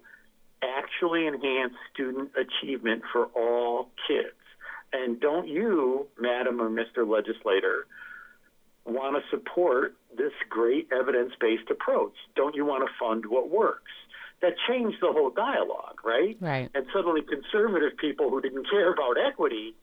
actually 0.77 1.27
enhance 1.27 1.73
student 1.93 2.31
achievement 2.35 3.03
for 3.11 3.25
all 3.35 3.89
kids. 4.07 4.35
And 4.93 5.19
don't 5.19 5.47
you, 5.47 6.07
Madam 6.19 6.61
or 6.61 6.69
Mr. 6.69 7.07
Legislator, 7.07 7.85
want 8.85 9.21
to 9.21 9.29
support 9.35 9.95
this 10.17 10.31
great 10.49 10.87
evidence 10.91 11.33
based 11.39 11.69
approach? 11.69 12.13
Don't 12.35 12.55
you 12.55 12.65
want 12.65 12.87
to 12.87 12.93
fund 12.99 13.25
what 13.27 13.49
works? 13.49 13.91
That 14.41 14.53
changed 14.67 14.97
the 15.01 15.11
whole 15.11 15.31
dialogue, 15.31 15.99
right? 16.03 16.37
Right. 16.39 16.69
And 16.75 16.85
suddenly 16.93 17.21
conservative 17.21 17.97
people 17.97 18.29
who 18.29 18.41
didn't 18.41 18.69
care 18.69 18.93
about 18.93 19.15
equity 19.17 19.75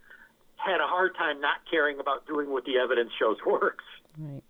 had 0.56 0.80
a 0.80 0.86
hard 0.86 1.16
time 1.16 1.40
not 1.40 1.56
caring 1.70 1.98
about 1.98 2.26
doing 2.26 2.50
what 2.50 2.64
the 2.64 2.78
evidence 2.78 3.10
shows 3.18 3.38
works. 3.46 3.84
Right. 4.18 4.44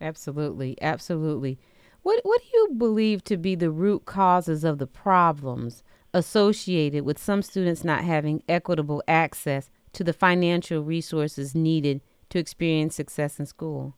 Absolutely. 0.00 0.78
Absolutely. 0.80 1.58
What 2.02 2.20
what 2.22 2.40
do 2.40 2.48
you 2.52 2.74
believe 2.76 3.24
to 3.24 3.36
be 3.36 3.54
the 3.54 3.70
root 3.70 4.04
causes 4.04 4.64
of 4.64 4.78
the 4.78 4.86
problems 4.86 5.82
associated 6.12 7.04
with 7.04 7.18
some 7.18 7.42
students 7.42 7.84
not 7.84 8.04
having 8.04 8.42
equitable 8.48 9.02
access 9.06 9.70
to 9.92 10.04
the 10.04 10.12
financial 10.12 10.82
resources 10.82 11.54
needed 11.54 12.00
to 12.30 12.38
experience 12.38 12.94
success 12.94 13.38
in 13.38 13.46
school? 13.46 13.94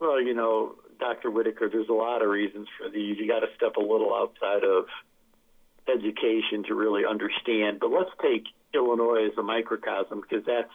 Well, 0.00 0.20
you 0.20 0.34
know, 0.34 0.76
Dr. 0.98 1.30
Whitaker, 1.30 1.68
there's 1.68 1.88
a 1.88 1.94
lot 1.94 2.22
of 2.22 2.28
reasons 2.28 2.68
for 2.78 2.88
these. 2.88 3.16
You 3.18 3.28
got 3.28 3.40
to 3.40 3.48
step 3.56 3.76
a 3.76 3.80
little 3.80 4.14
outside 4.14 4.64
of 4.64 4.86
education 5.88 6.64
to 6.68 6.74
really 6.74 7.02
understand. 7.08 7.80
But 7.80 7.90
let's 7.90 8.10
take 8.20 8.44
Illinois 8.74 9.26
as 9.26 9.38
a 9.38 9.42
microcosm 9.42 10.20
because 10.20 10.44
that's 10.46 10.72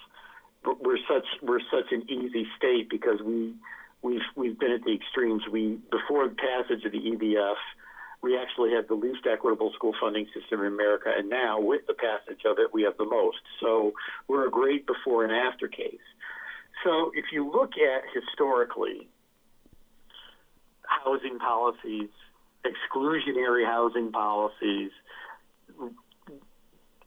we're 0.80 1.00
such 1.08 1.26
we're 1.42 1.60
such 1.72 1.92
an 1.92 2.04
easy 2.10 2.46
state 2.58 2.90
because 2.90 3.20
we 3.26 3.56
we've 4.02 4.22
we've 4.36 4.60
been 4.60 4.72
at 4.72 4.84
the 4.84 4.94
extremes. 4.94 5.44
We 5.52 5.80
before 5.92 6.30
passage 6.30 6.86
of 6.86 6.92
the 6.92 7.00
EBF, 7.00 7.56
we 8.22 8.38
actually 8.38 8.72
had 8.72 8.88
the 8.88 8.96
least 8.96 9.26
equitable 9.32 9.72
school 9.74 9.94
funding 10.00 10.28
system 10.34 10.62
in 10.62 10.68
America, 10.68 11.12
and 11.16 11.30
now 11.30 11.60
with 11.60 11.82
the 11.88 11.94
passage 11.94 12.42
of 12.46 12.60
it, 12.60 12.74
we 12.74 12.84
have 12.84 12.98
the 12.98 13.06
most. 13.06 13.42
So 13.60 13.94
we're 14.28 14.48
a 14.48 14.52
great 14.52 14.86
before 14.86 15.24
and 15.24 15.34
after 15.34 15.68
case. 15.68 16.00
So 16.84 17.12
if 17.14 17.26
you 17.32 17.50
look 17.52 17.74
at 17.78 18.04
historically 18.14 19.08
housing 20.84 21.40
policies 21.40 22.10
exclusionary 22.66 23.66
housing 23.66 24.12
policies, 24.12 24.92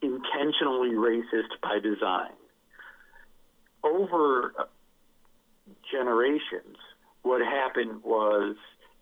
intentionally 0.02 0.90
racist 0.90 1.60
by 1.62 1.78
design. 1.82 2.32
Over 3.82 4.54
generations, 5.90 6.76
what 7.22 7.40
happened 7.40 8.02
was 8.02 8.56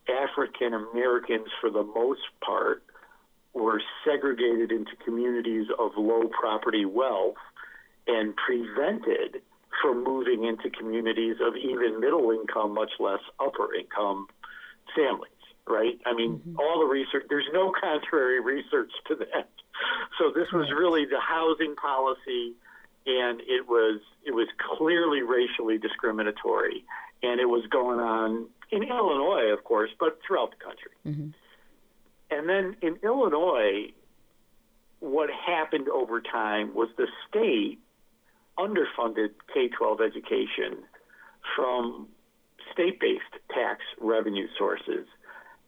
African 0.09 0.75
Americans, 0.75 1.49
for 1.61 1.71
the 1.71 1.83
most 1.83 2.23
part, 2.45 2.83
were 3.55 3.81
segregated 4.05 4.73
into 4.73 4.93
communities 5.05 5.67
of 5.79 5.93
low 5.97 6.29
property 6.29 6.85
wealth 6.85 7.37
and 8.07 8.35
prevented 8.37 9.43
from 9.81 10.05
moving 10.05 10.45
into 10.45 10.71
communities 10.71 11.37
of 11.41 11.55
even 11.57 12.01
middle 12.01 12.31
income, 12.31 12.75
much 12.75 12.93
less 12.99 13.21
upper 13.41 13.75
income 13.75 14.27
families, 14.95 15.31
right? 15.67 15.99
I 16.07 16.15
mean, 16.15 16.39
mm-hmm. 16.39 16.57
all 16.59 16.81
the 16.81 16.93
research, 16.93 17.25
there's 17.29 17.49
no 17.53 17.73
contrary 17.81 18.41
research 18.41 18.91
to 19.09 19.17
that. 19.17 19.49
So 20.19 20.33
this 20.35 20.51
was 20.53 20.71
really 20.71 21.05
the 21.05 21.21
housing 21.21 21.75
policy 21.77 22.55
and 23.07 23.41
it 23.41 23.69
was 23.69 24.01
it 24.25 24.33
was 24.33 24.49
clearly 24.77 25.23
racially 25.23 25.79
discriminatory 25.79 26.85
and 27.23 27.41
it 27.41 27.49
was 27.49 27.65
going 27.71 28.01
on 28.01 28.47
in 28.71 28.83
Illinois, 28.83 29.53
of 29.53 29.65
course, 29.65 29.91
but 30.01 30.19
throughout 30.27 30.51
the 30.51 30.65
country. 30.65 30.91
Mm-hmm. 31.07 31.29
And 32.31 32.49
then 32.49 32.77
in 32.81 32.99
Illinois, 33.03 33.93
what 35.01 35.31
happened 35.31 35.89
over 35.89 36.21
time 36.21 36.75
was 36.75 36.89
the 36.97 37.07
state 37.29 37.79
underfunded 38.59 39.31
K 39.53 39.69
12 39.69 40.01
education 40.01 40.85
from 41.57 42.09
state 42.73 43.01
based 43.01 43.23
tax 43.51 43.81
revenue 44.01 44.47
sources 44.59 45.07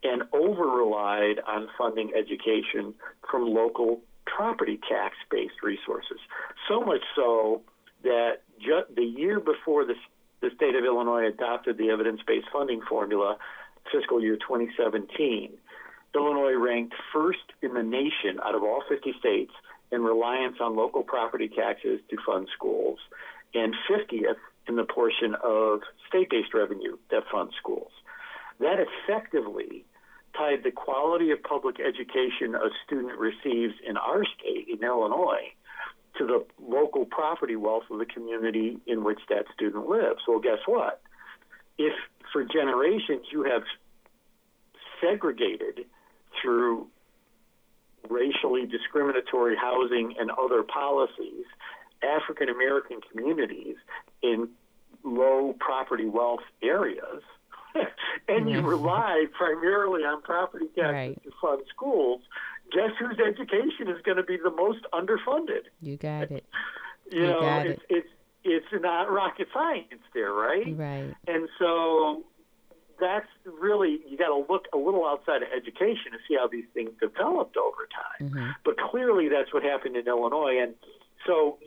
and 0.02 0.22
over 0.32 0.68
relied 0.68 1.40
on 1.46 1.68
funding 1.76 2.12
education 2.14 2.94
from 3.28 3.52
local 3.52 4.00
property 4.34 4.78
tax 4.88 5.16
based 5.30 5.62
resources. 5.62 6.18
So 6.68 6.80
much 6.80 7.02
so 7.14 7.62
that 8.02 8.42
ju- 8.60 8.84
the 8.94 9.04
year 9.04 9.40
before 9.40 9.84
the, 9.84 9.94
the 10.40 10.50
state 10.56 10.74
of 10.74 10.84
Illinois 10.84 11.26
adopted 11.26 11.78
the 11.78 11.90
evidence 11.90 12.20
based 12.26 12.46
funding 12.52 12.80
formula, 12.88 13.36
fiscal 13.92 14.20
year 14.20 14.36
2017, 14.36 15.52
Illinois 16.14 16.54
ranked 16.54 16.94
first 17.12 17.52
in 17.62 17.74
the 17.74 17.82
nation 17.82 18.38
out 18.42 18.54
of 18.54 18.62
all 18.62 18.82
50 18.88 19.14
states 19.18 19.52
in 19.90 20.02
reliance 20.02 20.56
on 20.60 20.76
local 20.76 21.02
property 21.02 21.48
taxes 21.48 22.00
to 22.10 22.16
fund 22.24 22.48
schools, 22.54 22.98
and 23.54 23.74
50th 23.90 24.36
in 24.68 24.76
the 24.76 24.84
portion 24.84 25.34
of 25.42 25.80
state 26.08 26.30
based 26.30 26.54
revenue 26.54 26.96
that 27.10 27.24
funds 27.30 27.54
schools. 27.58 27.90
That 28.60 28.78
effectively 28.78 29.84
tied 30.36 30.62
the 30.64 30.70
quality 30.70 31.30
of 31.30 31.42
public 31.42 31.76
education 31.80 32.54
a 32.54 32.68
student 32.84 33.18
receives 33.18 33.74
in 33.86 33.96
our 33.96 34.24
state, 34.38 34.66
in 34.68 34.84
Illinois, 34.84 35.52
to 36.18 36.26
the 36.26 36.44
local 36.62 37.04
property 37.04 37.56
wealth 37.56 37.84
of 37.90 37.98
the 37.98 38.06
community 38.06 38.78
in 38.86 39.04
which 39.04 39.20
that 39.28 39.44
student 39.54 39.88
lives. 39.88 40.20
Well, 40.28 40.40
guess 40.40 40.58
what? 40.66 41.00
If 41.78 41.92
for 42.32 42.44
generations 42.44 43.26
you 43.32 43.44
have 43.44 43.62
segregated 45.00 45.86
through 46.40 46.88
racially 48.08 48.66
discriminatory 48.66 49.56
housing 49.56 50.14
and 50.18 50.30
other 50.30 50.62
policies, 50.62 51.46
African 52.02 52.48
American 52.48 53.00
communities 53.10 53.76
in 54.22 54.48
low 55.02 55.54
property 55.58 56.06
wealth 56.06 56.44
areas, 56.62 57.22
and 58.28 58.50
you 58.50 58.60
rely 58.60 59.26
primarily 59.36 60.02
on 60.02 60.22
property 60.22 60.66
taxes 60.74 60.92
right. 60.92 61.22
to 61.22 61.30
fund 61.40 61.62
schools, 61.74 62.22
guess 62.72 62.90
whose 62.98 63.18
education 63.18 63.88
is 63.88 64.00
going 64.02 64.16
to 64.16 64.22
be 64.22 64.36
the 64.36 64.50
most 64.50 64.80
underfunded? 64.92 65.64
You 65.80 65.96
got 65.96 66.30
it. 66.30 66.44
you, 67.12 67.20
you 67.20 67.26
know, 67.26 67.40
it's, 67.40 67.82
it. 67.88 67.96
it's 67.96 68.08
it's 68.46 68.82
not 68.82 69.10
rocket 69.10 69.48
science 69.54 70.02
there, 70.12 70.32
right? 70.32 70.76
Right. 70.76 71.14
And 71.26 71.48
so 71.58 72.24
that's 73.00 73.26
really 73.44 74.00
you 74.08 74.16
got 74.16 74.28
to 74.28 74.44
look 74.52 74.66
a 74.72 74.76
little 74.76 75.06
outside 75.06 75.42
of 75.42 75.48
education 75.54 76.12
to 76.12 76.18
see 76.28 76.36
how 76.38 76.48
these 76.48 76.66
things 76.74 76.90
developed 77.00 77.56
over 77.56 77.88
time. 77.88 78.28
Mm-hmm. 78.28 78.50
But 78.64 78.78
clearly, 78.78 79.28
that's 79.28 79.52
what 79.52 79.62
happened 79.62 79.96
in 79.96 80.06
Illinois, 80.06 80.58
and 80.62 80.74
so 81.26 81.58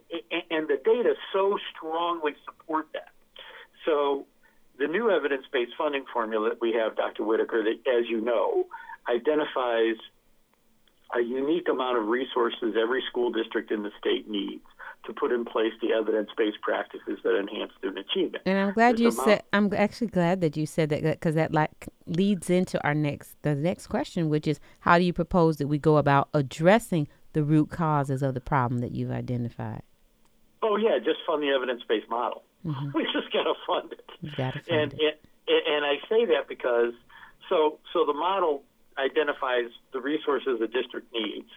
and 0.51 0.67
the 0.67 0.79
data 0.83 1.15
so 1.33 1.57
strongly 1.75 2.33
support 2.45 2.87
that. 2.93 3.09
So 3.85 4.25
the 4.87 4.93
new 4.93 5.11
evidence-based 5.11 5.73
funding 5.77 6.05
formula 6.11 6.49
that 6.49 6.61
we 6.61 6.73
have, 6.73 6.95
Dr. 6.95 7.23
Whitaker, 7.23 7.63
that 7.63 7.91
as 7.91 8.09
you 8.09 8.21
know, 8.21 8.65
identifies 9.09 9.97
a 11.15 11.21
unique 11.21 11.67
amount 11.69 11.97
of 11.97 12.07
resources 12.07 12.75
every 12.81 13.03
school 13.09 13.31
district 13.31 13.71
in 13.71 13.83
the 13.83 13.91
state 13.99 14.29
needs 14.29 14.63
to 15.05 15.13
put 15.13 15.31
in 15.31 15.45
place 15.45 15.71
the 15.81 15.93
evidence-based 15.93 16.59
practices 16.61 17.17
that 17.23 17.37
enhance 17.37 17.71
student 17.77 18.05
achievement. 18.09 18.43
And 18.45 18.57
I'm 18.57 18.73
glad 18.73 18.99
you 18.99 19.11
said. 19.11 19.43
I'm 19.53 19.73
actually 19.73 20.07
glad 20.07 20.41
that 20.41 20.57
you 20.57 20.65
said 20.65 20.89
that 20.89 21.03
because 21.03 21.35
that 21.35 21.53
like 21.53 21.87
leads 22.07 22.49
into 22.49 22.83
our 22.83 22.93
next 22.93 23.35
the 23.43 23.55
next 23.55 23.87
question, 23.87 24.27
which 24.27 24.47
is 24.47 24.59
how 24.81 24.97
do 24.97 25.05
you 25.05 25.13
propose 25.13 25.57
that 25.57 25.67
we 25.67 25.77
go 25.77 25.97
about 25.97 26.27
addressing 26.33 27.07
the 27.31 27.43
root 27.43 27.69
causes 27.69 28.21
of 28.21 28.33
the 28.33 28.41
problem 28.41 28.81
that 28.81 28.91
you've 28.91 29.11
identified? 29.11 29.81
Oh 30.61 30.75
yeah, 30.75 30.97
just 30.97 31.19
fund 31.25 31.41
the 31.41 31.49
evidence-based 31.49 32.09
model. 32.09 32.43
Mm-hmm. 32.67 32.89
We 32.93 33.03
just 33.05 33.31
got 33.31 33.43
to 33.43 33.53
fund 33.65 33.93
it. 33.93 34.35
Got 34.35 34.53
to 34.53 34.59
fund 34.59 34.93
and, 34.93 34.93
it. 34.93 35.21
And, 35.47 35.75
and 35.75 35.85
I 35.85 35.95
say 36.09 36.25
that 36.25 36.47
because 36.49 36.93
so 37.49 37.79
so 37.93 38.05
the 38.05 38.13
model 38.13 38.63
identifies 38.97 39.69
the 39.93 40.01
resources 40.01 40.59
the 40.59 40.67
district 40.67 41.07
needs, 41.13 41.49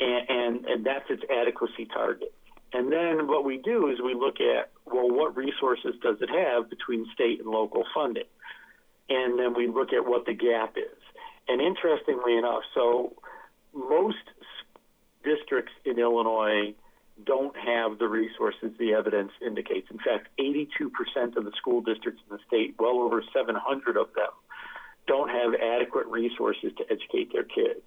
and, 0.00 0.28
and, 0.28 0.64
and 0.66 0.86
that's 0.86 1.08
its 1.08 1.22
adequacy 1.30 1.86
target. 1.86 2.34
And 2.72 2.92
then 2.92 3.28
what 3.28 3.44
we 3.44 3.58
do 3.58 3.88
is 3.88 4.00
we 4.04 4.14
look 4.14 4.40
at, 4.40 4.70
well, 4.84 5.08
what 5.08 5.36
resources 5.36 5.94
does 6.02 6.16
it 6.20 6.28
have 6.28 6.68
between 6.68 7.06
state 7.14 7.40
and 7.40 7.48
local 7.48 7.84
funding? 7.94 8.28
And 9.08 9.38
then 9.38 9.54
we 9.54 9.68
look 9.68 9.92
at 9.92 10.04
what 10.04 10.26
the 10.26 10.34
gap 10.34 10.76
is. 10.76 11.00
And 11.48 11.60
interestingly 11.60 12.36
enough, 12.36 12.62
so 12.74 13.14
most 13.72 14.16
districts 15.22 15.72
in 15.84 15.98
Illinois 15.98 16.74
don't 17.24 17.56
have 17.56 17.98
the 17.98 18.08
resources 18.08 18.72
the 18.78 18.92
evidence 18.92 19.32
indicates. 19.44 19.88
In 19.90 19.98
fact, 19.98 20.28
82% 20.38 21.36
of 21.36 21.44
the 21.44 21.52
school 21.56 21.80
districts 21.80 22.20
in 22.28 22.36
the 22.36 22.42
state, 22.46 22.74
well 22.78 23.00
over 23.00 23.22
700 23.34 23.96
of 23.96 24.08
them, 24.14 24.30
don't 25.06 25.30
have 25.30 25.54
adequate 25.54 26.06
resources 26.06 26.72
to 26.76 26.84
educate 26.90 27.32
their 27.32 27.44
kids. 27.44 27.82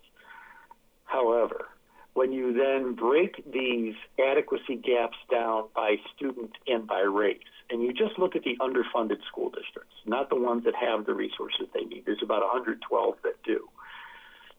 However, 1.05 1.67
when 2.13 2.31
you 2.31 2.53
then 2.53 2.95
break 2.95 3.43
these 3.51 3.93
adequacy 4.19 4.75
gaps 4.75 5.17
down 5.31 5.65
by 5.75 5.97
student 6.15 6.51
and 6.67 6.87
by 6.87 7.01
race, 7.01 7.37
and 7.69 7.83
you 7.83 7.93
just 7.93 8.17
look 8.17 8.35
at 8.35 8.43
the 8.43 8.57
underfunded 8.59 9.23
school 9.27 9.49
districts, 9.49 9.95
not 10.05 10.29
the 10.29 10.35
ones 10.35 10.63
that 10.65 10.75
have 10.75 11.05
the 11.05 11.13
resources 11.13 11.67
they 11.73 11.85
need, 11.85 12.03
there's 12.05 12.23
about 12.23 12.41
112 12.41 13.15
that 13.23 13.41
do. 13.43 13.67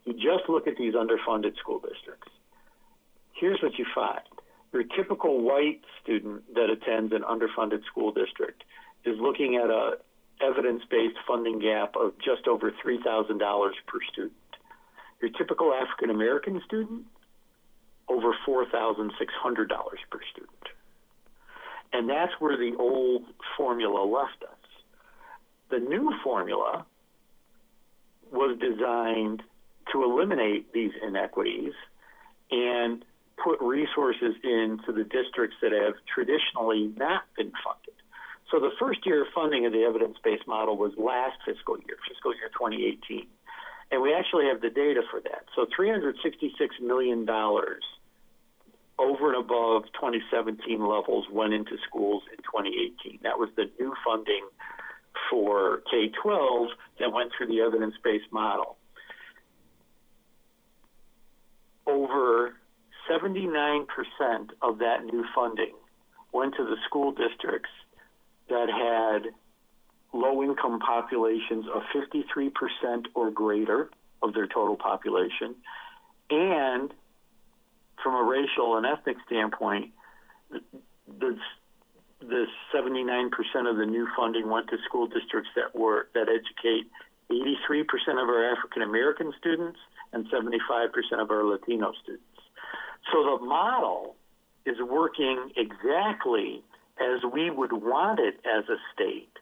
You 0.04 0.14
just 0.14 0.48
look 0.48 0.66
at 0.66 0.76
these 0.76 0.94
underfunded 0.94 1.56
school 1.59 1.80
districts. 1.80 2.30
Here's 3.33 3.61
what 3.62 3.78
you 3.78 3.87
find 3.94 4.20
your 4.72 4.85
typical 4.85 5.42
white 5.42 5.80
student 6.02 6.54
that 6.54 6.70
attends 6.70 7.12
an 7.12 7.22
underfunded 7.22 7.85
school 7.87 8.12
district 8.12 8.62
is 9.04 9.16
looking 9.20 9.56
at 9.56 9.70
a 9.70 9.98
evidence-based 10.40 11.18
funding 11.26 11.59
gap 11.59 11.94
of 11.96 12.14
just 12.18 12.46
over 12.48 12.72
$3,000 12.85 13.70
per 13.87 13.98
student. 14.11 14.33
Your 15.20 15.30
typical 15.33 15.74
African 15.74 16.11
American 16.11 16.62
student, 16.64 17.04
over 18.09 18.35
$4,600 18.46 19.11
per 20.11 20.20
student. 20.33 20.50
And 21.92 22.09
that's 22.09 22.33
where 22.38 22.56
the 22.56 22.76
old 22.78 23.24
formula 23.56 24.04
left 24.04 24.42
us. 24.42 24.56
The 25.70 25.78
new 25.78 26.12
formula 26.24 26.87
was 28.33 28.59
designed 28.59 29.42
to 29.92 30.04
eliminate 30.04 30.72
these 30.72 30.92
inequities 31.06 31.72
and 32.50 33.04
put 33.42 33.61
resources 33.61 34.35
into 34.44 34.92
the 34.92 35.05
districts 35.05 35.57
that 35.62 35.72
have 35.72 35.94
traditionally 36.12 36.92
not 36.96 37.22
been 37.37 37.53
funded. 37.64 37.94
So 38.50 38.59
the 38.59 38.70
first 38.79 39.07
year 39.07 39.22
of 39.22 39.29
funding 39.35 39.66
of 39.66 39.72
the 39.72 39.83
evidence-based 39.83 40.46
model 40.46 40.76
was 40.76 40.92
last 40.98 41.38
fiscal 41.46 41.79
year, 41.79 41.96
fiscal 42.09 42.35
year 42.35 42.48
2018. 42.53 43.26
And 43.92 44.03
we 44.03 44.14
actually 44.14 44.46
have 44.46 44.61
the 44.61 44.70
data 44.70 45.03
for 45.11 45.20
that. 45.20 45.46
So 45.55 45.66
$366 45.79 46.14
million 46.81 47.29
over 48.98 49.35
and 49.35 49.44
above 49.44 49.85
2017 49.94 50.81
levels 50.81 51.26
went 51.33 51.55
into 51.55 51.76
schools 51.88 52.22
in 52.31 52.38
2018. 52.38 53.20
That 53.22 53.38
was 53.38 53.48
the 53.57 53.70
new 53.79 53.94
funding 54.05 54.46
for 55.31 55.83
K 55.90 56.11
12 56.22 56.68
that 56.98 57.12
went 57.12 57.31
through 57.37 57.48
the 57.48 57.61
evidence 57.61 57.94
based 58.03 58.31
model. 58.31 58.76
Over 61.87 62.55
79% 63.11 63.87
of 64.62 64.79
that 64.79 65.05
new 65.05 65.25
funding 65.35 65.75
went 66.33 66.55
to 66.57 66.64
the 66.64 66.77
school 66.87 67.12
districts 67.12 67.70
that 68.49 68.68
had 68.68 69.33
low 70.12 70.42
income 70.42 70.81
populations 70.81 71.66
of 71.75 71.83
53% 71.94 72.51
or 73.14 73.31
greater, 73.31 73.90
of 74.23 74.35
their 74.35 74.46
total 74.46 74.77
population. 74.77 75.55
And 76.31 76.92
from 78.03 78.14
a 78.14 78.23
racial 78.23 78.77
and 78.77 78.87
ethnic 78.87 79.16
standpoint, 79.27 79.90
the 80.51 81.38
the 82.20 82.44
79% 82.75 83.31
of 83.70 83.79
the 83.79 83.87
new 83.87 84.07
funding 84.14 84.51
went 84.51 84.68
to 84.68 84.77
school 84.87 85.07
districts 85.07 85.49
that 85.57 85.75
were 85.75 86.09
that 86.14 86.29
educate 86.29 86.87
83% 87.31 87.87
of 88.23 88.29
our 88.29 88.53
African 88.53 88.83
American 88.83 89.33
students 89.38 89.79
and 90.12 90.27
75% 90.29 90.90
of 91.18 91.31
our 91.31 91.44
Latino 91.44 91.92
students. 92.03 92.25
So 93.13 93.39
the 93.39 93.45
model 93.45 94.17
is 94.67 94.77
working 94.81 95.51
exactly 95.57 96.63
as 97.01 97.23
we 97.33 97.51
would 97.51 97.73
want 97.73 98.21
it 98.21 98.41
as 98.45 98.69
a 98.69 98.77
state 98.95 99.33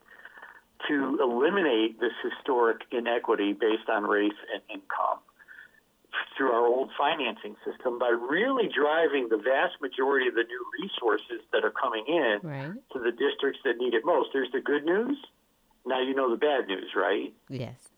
to 0.86 1.18
eliminate 1.20 1.98
this 2.00 2.12
historic 2.22 2.82
inequity 2.92 3.52
based 3.52 3.88
on 3.88 4.04
race 4.04 4.38
and 4.52 4.62
income 4.72 5.18
through 6.36 6.52
our 6.52 6.64
old 6.66 6.90
financing 6.96 7.56
system 7.66 7.98
by 7.98 8.08
really 8.08 8.68
driving 8.68 9.28
the 9.28 9.36
vast 9.36 9.74
majority 9.82 10.28
of 10.28 10.34
the 10.34 10.44
new 10.44 10.64
resources 10.80 11.44
that 11.52 11.64
are 11.64 11.72
coming 11.72 12.04
in 12.06 12.38
Right. 12.42 12.72
to 12.92 12.98
the 13.00 13.10
districts 13.10 13.60
that 13.64 13.76
need 13.76 13.92
it 13.92 14.04
most. 14.04 14.30
There's 14.32 14.50
the 14.52 14.60
good 14.60 14.84
news. 14.84 15.18
Now 15.84 16.00
you 16.00 16.14
know 16.14 16.30
the 16.30 16.36
bad 16.36 16.68
news, 16.68 16.94
right? 16.94 17.32
Yes. 17.48 17.88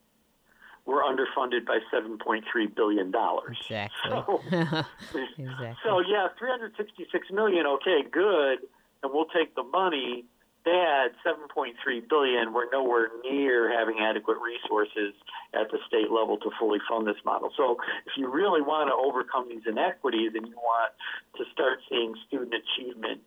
We're 0.91 1.05
underfunded 1.05 1.67
by 1.67 1.79
$7.3 1.95 2.43
billion. 2.75 3.13
Exactly. 3.15 4.11
So, 4.11 4.41
exactly. 4.51 5.77
so 5.85 6.01
yeah, 6.01 6.27
366 6.37 7.29
million. 7.31 7.65
Okay, 7.65 8.03
good, 8.11 8.59
and 9.05 9.13
we'll 9.15 9.27
take 9.27 9.55
the 9.55 9.63
money. 9.63 10.25
Bad, 10.65 11.13
7.3 11.25 11.73
billion. 12.09 12.53
We're 12.53 12.69
nowhere 12.71 13.09
near 13.23 13.73
having 13.73 14.01
adequate 14.01 14.39
resources 14.43 15.15
at 15.55 15.71
the 15.71 15.79
state 15.87 16.11
level 16.11 16.37
to 16.39 16.51
fully 16.59 16.81
fund 16.89 17.07
this 17.07 17.23
model. 17.25 17.51
So, 17.57 17.79
if 18.05 18.13
you 18.17 18.29
really 18.29 18.61
want 18.61 18.91
to 18.91 18.95
overcome 18.95 19.49
these 19.49 19.63
inequities 19.67 20.33
and 20.35 20.49
you 20.49 20.57
want 20.57 20.93
to 21.39 21.45
start 21.53 21.79
seeing 21.89 22.15
student 22.27 22.53
achievement 22.53 23.21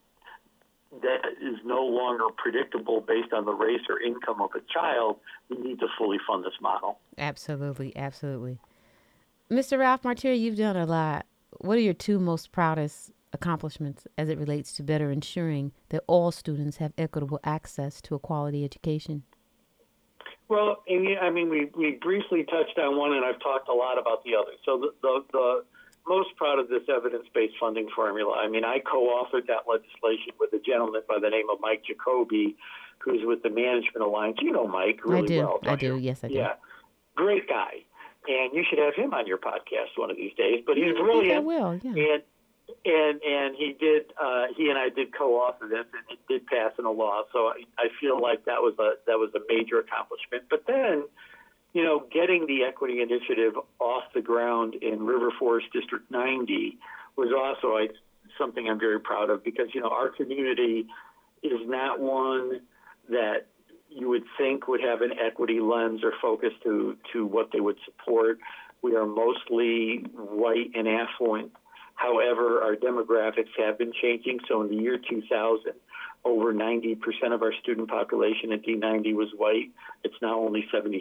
that 1.01 1.25
is 1.41 1.57
no 1.65 1.83
longer 1.83 2.25
predictable 2.37 3.01
based 3.01 3.33
on 3.33 3.45
the 3.45 3.53
race 3.53 3.81
or 3.89 3.99
income 4.01 4.41
of 4.41 4.51
a 4.55 4.61
child, 4.71 5.17
we 5.49 5.57
need 5.57 5.79
to 5.79 5.87
fully 5.97 6.17
fund 6.27 6.43
this 6.43 6.53
model. 6.61 6.99
Absolutely, 7.17 7.95
absolutely. 7.95 8.59
Mr. 9.51 9.79
Ralph 9.79 10.03
Martire, 10.03 10.39
you've 10.39 10.57
done 10.57 10.77
a 10.77 10.85
lot. 10.85 11.25
What 11.59 11.77
are 11.77 11.81
your 11.81 11.93
two 11.93 12.19
most 12.19 12.51
proudest 12.51 13.11
accomplishments 13.33 14.07
as 14.17 14.29
it 14.29 14.37
relates 14.37 14.73
to 14.73 14.83
better 14.83 15.11
ensuring 15.11 15.71
that 15.89 16.03
all 16.07 16.31
students 16.31 16.77
have 16.77 16.93
equitable 16.97 17.39
access 17.43 18.01
to 18.01 18.15
a 18.15 18.19
quality 18.19 18.63
education? 18.63 19.23
Well, 20.49 20.83
Amy, 20.87 21.17
I 21.17 21.29
mean, 21.29 21.49
we, 21.49 21.71
we 21.75 21.97
briefly 22.01 22.43
touched 22.43 22.77
on 22.77 22.97
one, 22.97 23.13
and 23.13 23.25
I've 23.25 23.39
talked 23.39 23.69
a 23.69 23.73
lot 23.73 23.97
about 23.97 24.23
the 24.23 24.35
other. 24.35 24.51
So 24.65 24.77
the, 24.77 24.93
the, 25.01 25.23
the 25.31 25.63
most 26.07 26.35
proud 26.35 26.59
of 26.59 26.67
this 26.67 26.83
evidence-based 26.89 27.53
funding 27.59 27.87
formula. 27.95 28.35
I 28.37 28.49
mean, 28.49 28.65
I 28.65 28.79
co-authored 28.79 29.47
that 29.47 29.63
legislation 29.67 30.33
with 30.39 30.51
a 30.53 30.59
gentleman 30.59 31.01
by 31.07 31.19
the 31.21 31.29
name 31.29 31.45
of 31.51 31.59
Mike 31.61 31.83
Jacoby, 31.87 32.55
who's 32.99 33.21
with 33.25 33.43
the 33.43 33.49
Management 33.49 34.03
Alliance. 34.03 34.37
You 34.41 34.51
know 34.51 34.67
Mike 34.67 34.99
really 35.05 35.23
I 35.23 35.27
do. 35.27 35.37
well. 35.39 35.59
I 35.63 35.75
do. 35.75 35.85
you? 35.87 35.95
Yes, 35.97 36.23
I 36.23 36.27
do. 36.27 36.33
Yeah, 36.35 36.53
great 37.15 37.47
guy, 37.47 37.83
and 38.27 38.53
you 38.53 38.63
should 38.69 38.79
have 38.79 38.95
him 38.95 39.13
on 39.13 39.27
your 39.27 39.37
podcast 39.37 39.97
one 39.97 40.11
of 40.11 40.17
these 40.17 40.33
days. 40.35 40.63
But 40.65 40.77
he's 40.77 40.93
I 40.95 41.07
think 41.07 41.33
I 41.33 41.39
will. 41.39 41.79
Yeah. 41.83 41.91
and 41.91 42.23
and 42.85 43.21
and 43.23 43.55
he 43.55 43.75
did. 43.79 44.13
Uh, 44.21 44.47
he 44.55 44.69
and 44.69 44.77
I 44.77 44.89
did 44.89 45.15
co-author 45.17 45.67
this, 45.67 45.85
and 45.93 46.03
it 46.17 46.19
did 46.27 46.45
pass 46.47 46.71
in 46.79 46.85
a 46.85 46.91
law. 46.91 47.23
So 47.31 47.47
I, 47.47 47.63
I 47.77 47.87
feel 47.99 48.21
like 48.21 48.45
that 48.45 48.61
was 48.61 48.75
a 48.79 48.93
that 49.07 49.17
was 49.17 49.31
a 49.35 49.39
major 49.47 49.79
accomplishment. 49.79 50.43
But 50.49 50.65
then, 50.67 51.03
you 51.73 51.83
know, 51.83 52.05
getting 52.11 52.45
the 52.45 52.63
equity 52.63 53.01
initiative 53.01 53.53
off 53.79 54.03
the 54.13 54.21
ground 54.21 54.75
in 54.75 55.03
River 55.03 55.31
Forest 55.37 55.67
District 55.73 56.09
90 56.11 56.77
was 57.17 57.29
also 57.35 57.75
I, 57.75 57.87
something 58.37 58.67
I'm 58.69 58.79
very 58.79 58.99
proud 58.99 59.29
of 59.29 59.43
because 59.43 59.67
you 59.73 59.81
know 59.81 59.89
our 59.89 60.09
community 60.09 60.87
is 61.41 61.59
not 61.65 61.99
one 61.99 62.61
that 63.09 63.47
you 63.89 64.09
would 64.09 64.23
think 64.37 64.67
would 64.67 64.81
have 64.81 65.01
an 65.01 65.11
equity 65.19 65.59
lens 65.59 66.01
or 66.03 66.13
focus 66.21 66.51
to 66.63 66.95
to 67.11 67.25
what 67.25 67.51
they 67.51 67.59
would 67.59 67.77
support. 67.85 68.39
We 68.81 68.95
are 68.95 69.05
mostly 69.05 70.05
white 70.15 70.71
and 70.75 70.87
affluent. 70.87 71.51
However, 71.95 72.61
our 72.61 72.75
demographics 72.75 73.51
have 73.57 73.77
been 73.77 73.93
changing. 74.01 74.39
So 74.47 74.61
in 74.61 74.69
the 74.69 74.75
year 74.75 74.97
2000, 74.97 75.73
over 76.25 76.53
90% 76.53 76.97
of 77.31 77.41
our 77.41 77.53
student 77.61 77.89
population 77.89 78.51
at 78.53 78.63
D90 78.63 79.13
was 79.13 79.29
white. 79.35 79.71
It's 80.03 80.15
now 80.21 80.39
only 80.39 80.65
73% 80.73 80.97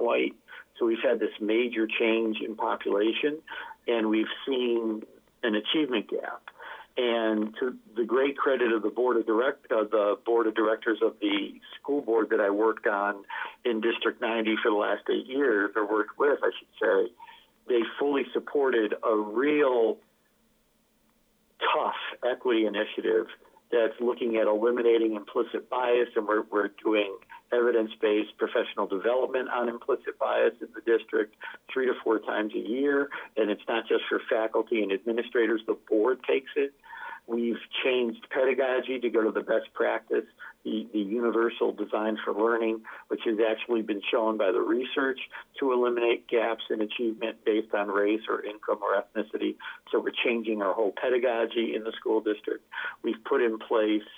white. 0.00 0.34
So 0.78 0.86
we've 0.86 1.02
had 1.02 1.20
this 1.20 1.32
major 1.40 1.86
change 1.86 2.38
in 2.44 2.56
population, 2.56 3.38
and 3.86 4.08
we've 4.08 4.26
seen 4.46 5.02
an 5.42 5.54
achievement 5.54 6.08
gap. 6.10 6.42
And 6.96 7.54
to 7.60 7.76
the 7.96 8.04
great 8.04 8.36
credit 8.36 8.72
of 8.72 8.82
the 8.82 8.90
board 8.90 9.16
of 9.16 9.26
direct, 9.26 9.70
uh, 9.70 9.84
the 9.84 10.18
board 10.26 10.48
of 10.48 10.56
directors 10.56 10.98
of 11.00 11.14
the 11.20 11.60
school 11.80 12.00
board 12.00 12.30
that 12.30 12.40
I 12.40 12.50
worked 12.50 12.88
on 12.88 13.22
in 13.64 13.80
District 13.80 14.20
90 14.20 14.56
for 14.62 14.72
the 14.72 14.76
last 14.76 15.02
eight 15.08 15.26
years, 15.26 15.70
or 15.76 15.88
worked 15.88 16.18
with, 16.18 16.40
I 16.42 16.50
should 16.58 16.68
say, 16.82 17.12
they 17.68 17.82
fully 18.00 18.24
supported 18.32 18.94
a 19.04 19.14
real 19.14 19.98
tough 21.60 21.94
equity 22.28 22.66
initiative 22.66 23.26
that's 23.70 23.94
looking 24.00 24.36
at 24.36 24.46
eliminating 24.46 25.14
implicit 25.14 25.68
bias, 25.68 26.08
and 26.16 26.26
we're, 26.26 26.44
we're 26.50 26.70
doing 26.82 27.16
evidence 27.52 27.90
based 28.00 28.36
professional 28.38 28.86
development 28.86 29.48
on 29.48 29.68
implicit 29.68 30.18
bias 30.18 30.52
in 30.60 30.68
the 30.74 30.80
district 30.80 31.34
three 31.72 31.86
to 31.86 31.94
four 32.04 32.18
times 32.18 32.52
a 32.54 32.58
year. 32.58 33.08
And 33.36 33.50
it's 33.50 33.62
not 33.68 33.88
just 33.88 34.04
for 34.08 34.20
faculty 34.28 34.82
and 34.82 34.92
administrators, 34.92 35.62
the 35.66 35.76
board 35.88 36.20
takes 36.28 36.50
it. 36.56 36.72
We've 37.28 37.60
changed 37.84 38.26
pedagogy 38.30 38.98
to 39.00 39.10
go 39.10 39.22
to 39.22 39.30
the 39.30 39.42
best 39.42 39.72
practice, 39.74 40.24
the, 40.64 40.86
the 40.94 40.98
universal 40.98 41.72
design 41.72 42.16
for 42.24 42.32
learning, 42.32 42.80
which 43.08 43.20
has 43.26 43.36
actually 43.50 43.82
been 43.82 44.00
shown 44.10 44.38
by 44.38 44.50
the 44.50 44.60
research 44.60 45.20
to 45.60 45.72
eliminate 45.72 46.26
gaps 46.26 46.64
in 46.70 46.80
achievement 46.80 47.36
based 47.44 47.74
on 47.74 47.88
race 47.88 48.22
or 48.30 48.42
income 48.42 48.78
or 48.82 48.96
ethnicity. 48.96 49.56
So 49.92 50.00
we're 50.00 50.12
changing 50.24 50.62
our 50.62 50.72
whole 50.72 50.94
pedagogy 50.98 51.74
in 51.76 51.84
the 51.84 51.92
school 52.00 52.22
district. 52.22 52.64
We've 53.02 53.22
put 53.24 53.42
in 53.42 53.58
place 53.58 54.08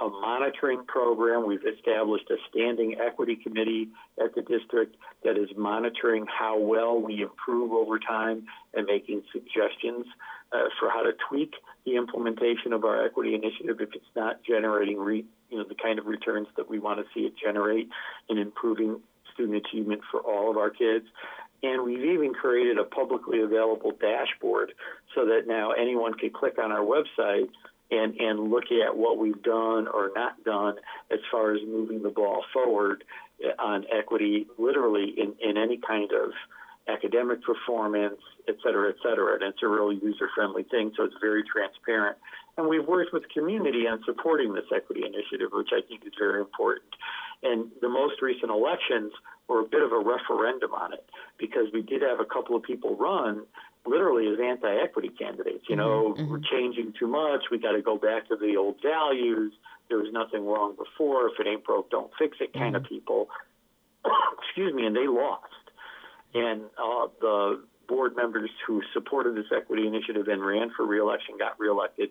a 0.00 0.08
monitoring 0.08 0.84
program. 0.86 1.46
We've 1.46 1.64
established 1.64 2.30
a 2.30 2.36
standing 2.50 2.96
equity 3.00 3.36
committee 3.36 3.88
at 4.22 4.34
the 4.34 4.42
district 4.42 4.96
that 5.22 5.36
is 5.38 5.48
monitoring 5.56 6.26
how 6.26 6.58
well 6.58 7.00
we 7.00 7.22
improve 7.22 7.72
over 7.72 7.98
time 7.98 8.46
and 8.74 8.86
making 8.86 9.22
suggestions 9.32 10.06
uh, 10.52 10.68
for 10.78 10.90
how 10.90 11.02
to 11.02 11.12
tweak 11.28 11.54
the 11.84 11.96
implementation 11.96 12.72
of 12.72 12.84
our 12.84 13.04
equity 13.04 13.34
initiative 13.34 13.80
if 13.80 13.90
it's 13.94 14.04
not 14.16 14.40
generating 14.44 14.98
re, 14.98 15.24
you 15.50 15.58
know 15.58 15.64
the 15.68 15.74
kind 15.74 15.98
of 15.98 16.06
returns 16.06 16.48
that 16.56 16.68
we 16.68 16.78
want 16.78 16.98
to 16.98 17.04
see 17.14 17.26
it 17.26 17.34
generate 17.42 17.88
in 18.28 18.38
improving 18.38 19.00
student 19.32 19.64
achievement 19.66 20.00
for 20.10 20.20
all 20.20 20.50
of 20.50 20.56
our 20.56 20.70
kids. 20.70 21.06
And 21.62 21.82
we've 21.82 22.04
even 22.04 22.34
created 22.34 22.78
a 22.78 22.84
publicly 22.84 23.40
available 23.40 23.92
dashboard 23.92 24.72
so 25.14 25.24
that 25.26 25.46
now 25.46 25.72
anyone 25.72 26.14
can 26.14 26.30
click 26.30 26.58
on 26.58 26.70
our 26.70 26.84
website 26.84 27.48
and, 27.90 28.16
and 28.16 28.50
look 28.50 28.64
at 28.72 28.96
what 28.96 29.18
we've 29.18 29.42
done 29.42 29.86
or 29.88 30.10
not 30.14 30.42
done 30.44 30.76
as 31.10 31.20
far 31.30 31.54
as 31.54 31.60
moving 31.66 32.02
the 32.02 32.10
ball 32.10 32.44
forward 32.52 33.04
on 33.58 33.84
equity, 33.92 34.46
literally 34.58 35.14
in, 35.16 35.34
in 35.42 35.56
any 35.56 35.76
kind 35.76 36.10
of 36.12 36.30
academic 36.88 37.42
performance, 37.42 38.20
et 38.48 38.56
cetera, 38.62 38.90
et 38.90 38.96
cetera. 39.02 39.34
And 39.34 39.42
it's 39.42 39.62
a 39.62 39.68
real 39.68 39.92
user 39.92 40.28
friendly 40.34 40.64
thing, 40.64 40.92
so 40.96 41.04
it's 41.04 41.14
very 41.20 41.42
transparent. 41.42 42.16
And 42.56 42.68
we've 42.68 42.86
worked 42.86 43.12
with 43.12 43.24
community 43.30 43.86
on 43.88 44.02
supporting 44.04 44.54
this 44.54 44.64
equity 44.74 45.02
initiative, 45.04 45.50
which 45.52 45.70
I 45.72 45.80
think 45.86 46.06
is 46.06 46.12
very 46.18 46.40
important. 46.40 46.86
And 47.44 47.70
the 47.80 47.88
most 47.88 48.22
recent 48.22 48.50
elections 48.50 49.12
were 49.48 49.60
a 49.60 49.64
bit 49.64 49.82
of 49.82 49.92
a 49.92 49.98
referendum 49.98 50.72
on 50.72 50.92
it 50.94 51.04
because 51.38 51.66
we 51.72 51.82
did 51.82 52.00
have 52.02 52.18
a 52.18 52.24
couple 52.24 52.56
of 52.56 52.62
people 52.62 52.96
run 52.96 53.44
literally 53.86 54.26
as 54.32 54.40
anti-equity 54.40 55.10
candidates. 55.10 55.68
You 55.68 55.76
know, 55.76 56.14
Mhm, 56.16 56.24
mhm. 56.24 56.28
we're 56.30 56.38
changing 56.38 56.94
too 56.94 57.06
much. 57.06 57.50
We 57.50 57.58
got 57.58 57.72
to 57.72 57.82
go 57.82 57.98
back 57.98 58.28
to 58.28 58.36
the 58.36 58.56
old 58.56 58.80
values. 58.80 59.52
There 59.88 59.98
was 59.98 60.10
nothing 60.10 60.46
wrong 60.46 60.74
before. 60.74 61.28
If 61.28 61.38
it 61.38 61.46
ain't 61.46 61.64
broke, 61.64 61.90
don't 61.90 62.10
fix 62.14 62.40
it. 62.40 62.54
Kind 62.54 62.76
of 62.76 62.84
people. 62.84 63.28
Excuse 64.42 64.72
me, 64.72 64.86
and 64.86 64.96
they 64.96 65.06
lost. 65.06 65.52
And 66.32 66.62
uh, 66.78 67.08
the 67.20 67.62
board 67.86 68.16
members 68.16 68.50
who 68.66 68.82
supported 68.94 69.34
this 69.36 69.52
equity 69.54 69.86
initiative 69.86 70.28
and 70.28 70.44
ran 70.44 70.70
for 70.70 70.86
reelection 70.86 71.36
got 71.38 71.60
reelected, 71.60 72.10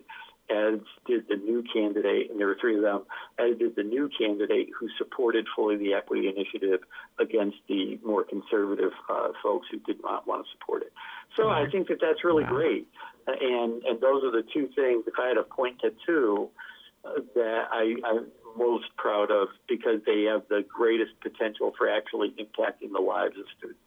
as 0.50 0.80
did 1.06 1.26
the 1.28 1.36
new 1.36 1.64
candidate, 1.72 2.30
and 2.30 2.38
there 2.38 2.46
were 2.46 2.56
three 2.60 2.76
of 2.76 2.82
them, 2.82 3.02
as 3.38 3.56
did 3.58 3.76
the 3.76 3.82
new 3.82 4.10
candidate 4.18 4.68
who 4.78 4.88
supported 4.98 5.46
fully 5.56 5.76
the 5.76 5.94
equity 5.94 6.28
initiative 6.28 6.80
against 7.18 7.56
the 7.68 7.98
more 8.04 8.24
conservative 8.24 8.92
uh, 9.08 9.28
folks 9.42 9.66
who 9.70 9.78
did 9.80 10.02
not 10.02 10.26
want 10.26 10.44
to 10.44 10.50
support 10.52 10.82
it. 10.82 10.92
So 11.36 11.48
I 11.48 11.66
think 11.70 11.88
that 11.88 11.98
that's 12.00 12.24
really 12.24 12.44
Wow. 12.44 12.50
great. 12.50 12.88
And 13.26 13.82
and 13.84 14.00
those 14.00 14.22
are 14.22 14.30
the 14.30 14.44
two 14.52 14.68
things. 14.76 15.04
If 15.06 15.14
I 15.18 15.28
had 15.28 15.34
to 15.34 15.42
point 15.44 15.80
to 15.80 15.92
two 16.06 16.50
uh, 17.04 17.20
that 17.34 17.68
I, 17.72 17.94
I'm 18.04 18.26
most 18.56 18.94
proud 18.96 19.30
of 19.30 19.48
because 19.68 20.00
they 20.06 20.22
have 20.24 20.42
the 20.48 20.64
greatest 20.68 21.12
potential 21.20 21.72
for 21.76 21.88
actually 21.88 22.30
impacting 22.38 22.92
the 22.92 23.00
lives 23.00 23.36
of 23.38 23.46
students. 23.56 23.80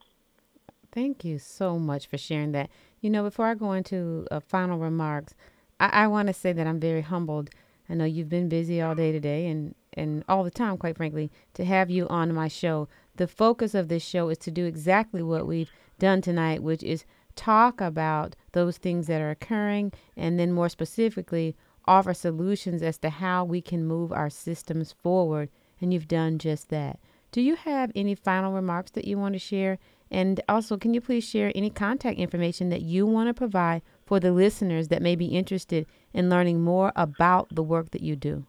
Thank 0.91 1.23
you 1.23 1.37
so 1.37 1.77
much 1.77 2.07
for 2.07 2.17
sharing 2.17 2.51
that. 2.53 2.69
You 3.01 3.09
know, 3.09 3.23
before 3.23 3.45
I 3.45 3.53
go 3.53 3.73
into 3.73 4.27
uh, 4.31 4.39
final 4.39 4.79
remarks, 4.79 5.35
I, 5.79 5.87
I 5.87 6.07
want 6.07 6.27
to 6.27 6.33
say 6.33 6.53
that 6.53 6.67
I'm 6.67 6.79
very 6.79 7.01
humbled. 7.01 7.49
I 7.89 7.93
know 7.93 8.05
you've 8.05 8.29
been 8.29 8.49
busy 8.49 8.81
all 8.81 8.95
day 8.95 9.11
today 9.11 9.47
and, 9.47 9.75
and 9.93 10.23
all 10.27 10.43
the 10.43 10.51
time, 10.51 10.77
quite 10.77 10.97
frankly, 10.97 11.31
to 11.53 11.65
have 11.65 11.89
you 11.89 12.07
on 12.07 12.33
my 12.33 12.47
show. 12.47 12.87
The 13.15 13.27
focus 13.27 13.73
of 13.73 13.87
this 13.87 14.03
show 14.03 14.29
is 14.29 14.37
to 14.39 14.51
do 14.51 14.65
exactly 14.65 15.23
what 15.23 15.47
we've 15.47 15.71
done 15.99 16.21
tonight, 16.21 16.61
which 16.61 16.83
is 16.83 17.05
talk 17.35 17.79
about 17.79 18.35
those 18.51 18.77
things 18.77 19.07
that 19.07 19.21
are 19.21 19.29
occurring 19.29 19.93
and 20.15 20.39
then 20.39 20.51
more 20.51 20.69
specifically 20.69 21.55
offer 21.85 22.13
solutions 22.13 22.81
as 22.81 22.97
to 22.97 23.09
how 23.09 23.45
we 23.45 23.61
can 23.61 23.85
move 23.85 24.11
our 24.11 24.29
systems 24.29 24.91
forward. 24.91 25.49
And 25.79 25.93
you've 25.93 26.07
done 26.07 26.39
just 26.39 26.69
that. 26.69 26.99
Do 27.31 27.41
you 27.41 27.55
have 27.55 27.91
any 27.95 28.15
final 28.15 28.51
remarks 28.51 28.91
that 28.91 29.05
you 29.05 29.17
want 29.17 29.33
to 29.33 29.39
share? 29.39 29.77
And 30.09 30.41
also, 30.49 30.77
can 30.77 30.93
you 30.93 31.01
please 31.01 31.23
share 31.23 31.51
any 31.53 31.69
contact 31.69 32.17
information 32.17 32.69
that 32.69 32.81
you 32.81 33.05
want 33.05 33.27
to 33.27 33.33
provide 33.33 33.81
for 34.07 34.19
the 34.19 34.31
listeners 34.31 34.87
that 34.87 35.01
may 35.01 35.15
be 35.15 35.27
interested 35.27 35.85
in 36.13 36.29
learning 36.29 36.61
more 36.61 36.91
about 36.95 37.53
the 37.53 37.63
work 37.63 37.91
that 37.91 38.01
you 38.01 38.15
do? 38.15 38.45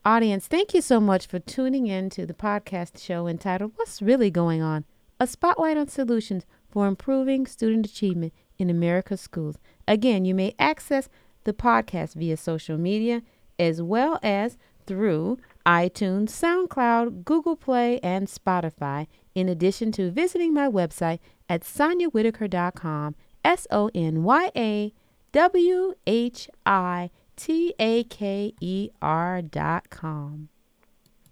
Audience, 0.06 0.48
thank 0.48 0.74
you 0.74 0.82
so 0.82 1.00
much 1.00 1.26
for 1.26 1.40
tuning 1.40 1.88
in 1.88 2.10
to 2.12 2.26
the 2.26 2.34
podcast 2.34 3.04
show 3.04 3.28
entitled 3.28 3.74
What's 3.76 4.02
Really 4.02 4.30
Going 4.30 4.62
On? 4.62 4.86
A 5.20 5.28
spotlight 5.28 5.78
on 5.78 5.88
solutions 5.88 6.46
for 6.70 6.88
improving 6.88 7.48
student 7.48 7.88
achievement 7.88 8.34
in 8.58 8.70
America's 8.70 9.20
schools. 9.20 9.58
Again, 9.88 10.24
you 10.24 10.36
may 10.36 10.56
access 10.60 11.10
the 11.44 11.54
podcast 11.54 12.14
via 12.14 12.38
social 12.38 12.78
media 12.78 13.24
as 13.60 13.82
well 13.82 14.20
as 14.24 14.58
through 14.86 15.38
iTunes, 15.66 16.30
SoundCloud, 16.30 17.24
Google 17.26 17.56
Play, 17.56 18.00
and 18.00 18.28
Spotify, 18.28 19.06
in 19.36 19.48
addition 19.48 19.92
to 19.92 20.10
visiting 20.10 20.54
my 20.54 20.68
website 20.68 21.20
at 21.48 21.62
sonyawhitaker.com, 21.62 23.16
S 23.44 23.68
O 23.70 23.92
N 23.94 24.24
Y 24.24 24.52
A 24.56 24.94
W 25.32 25.94
H 26.08 26.50
I 26.66 27.12
T 27.36 27.74
A 27.80 28.04
K 28.06 28.54
E 28.60 28.90
R 29.02 29.42
dot 29.42 29.90
com. 29.90 30.50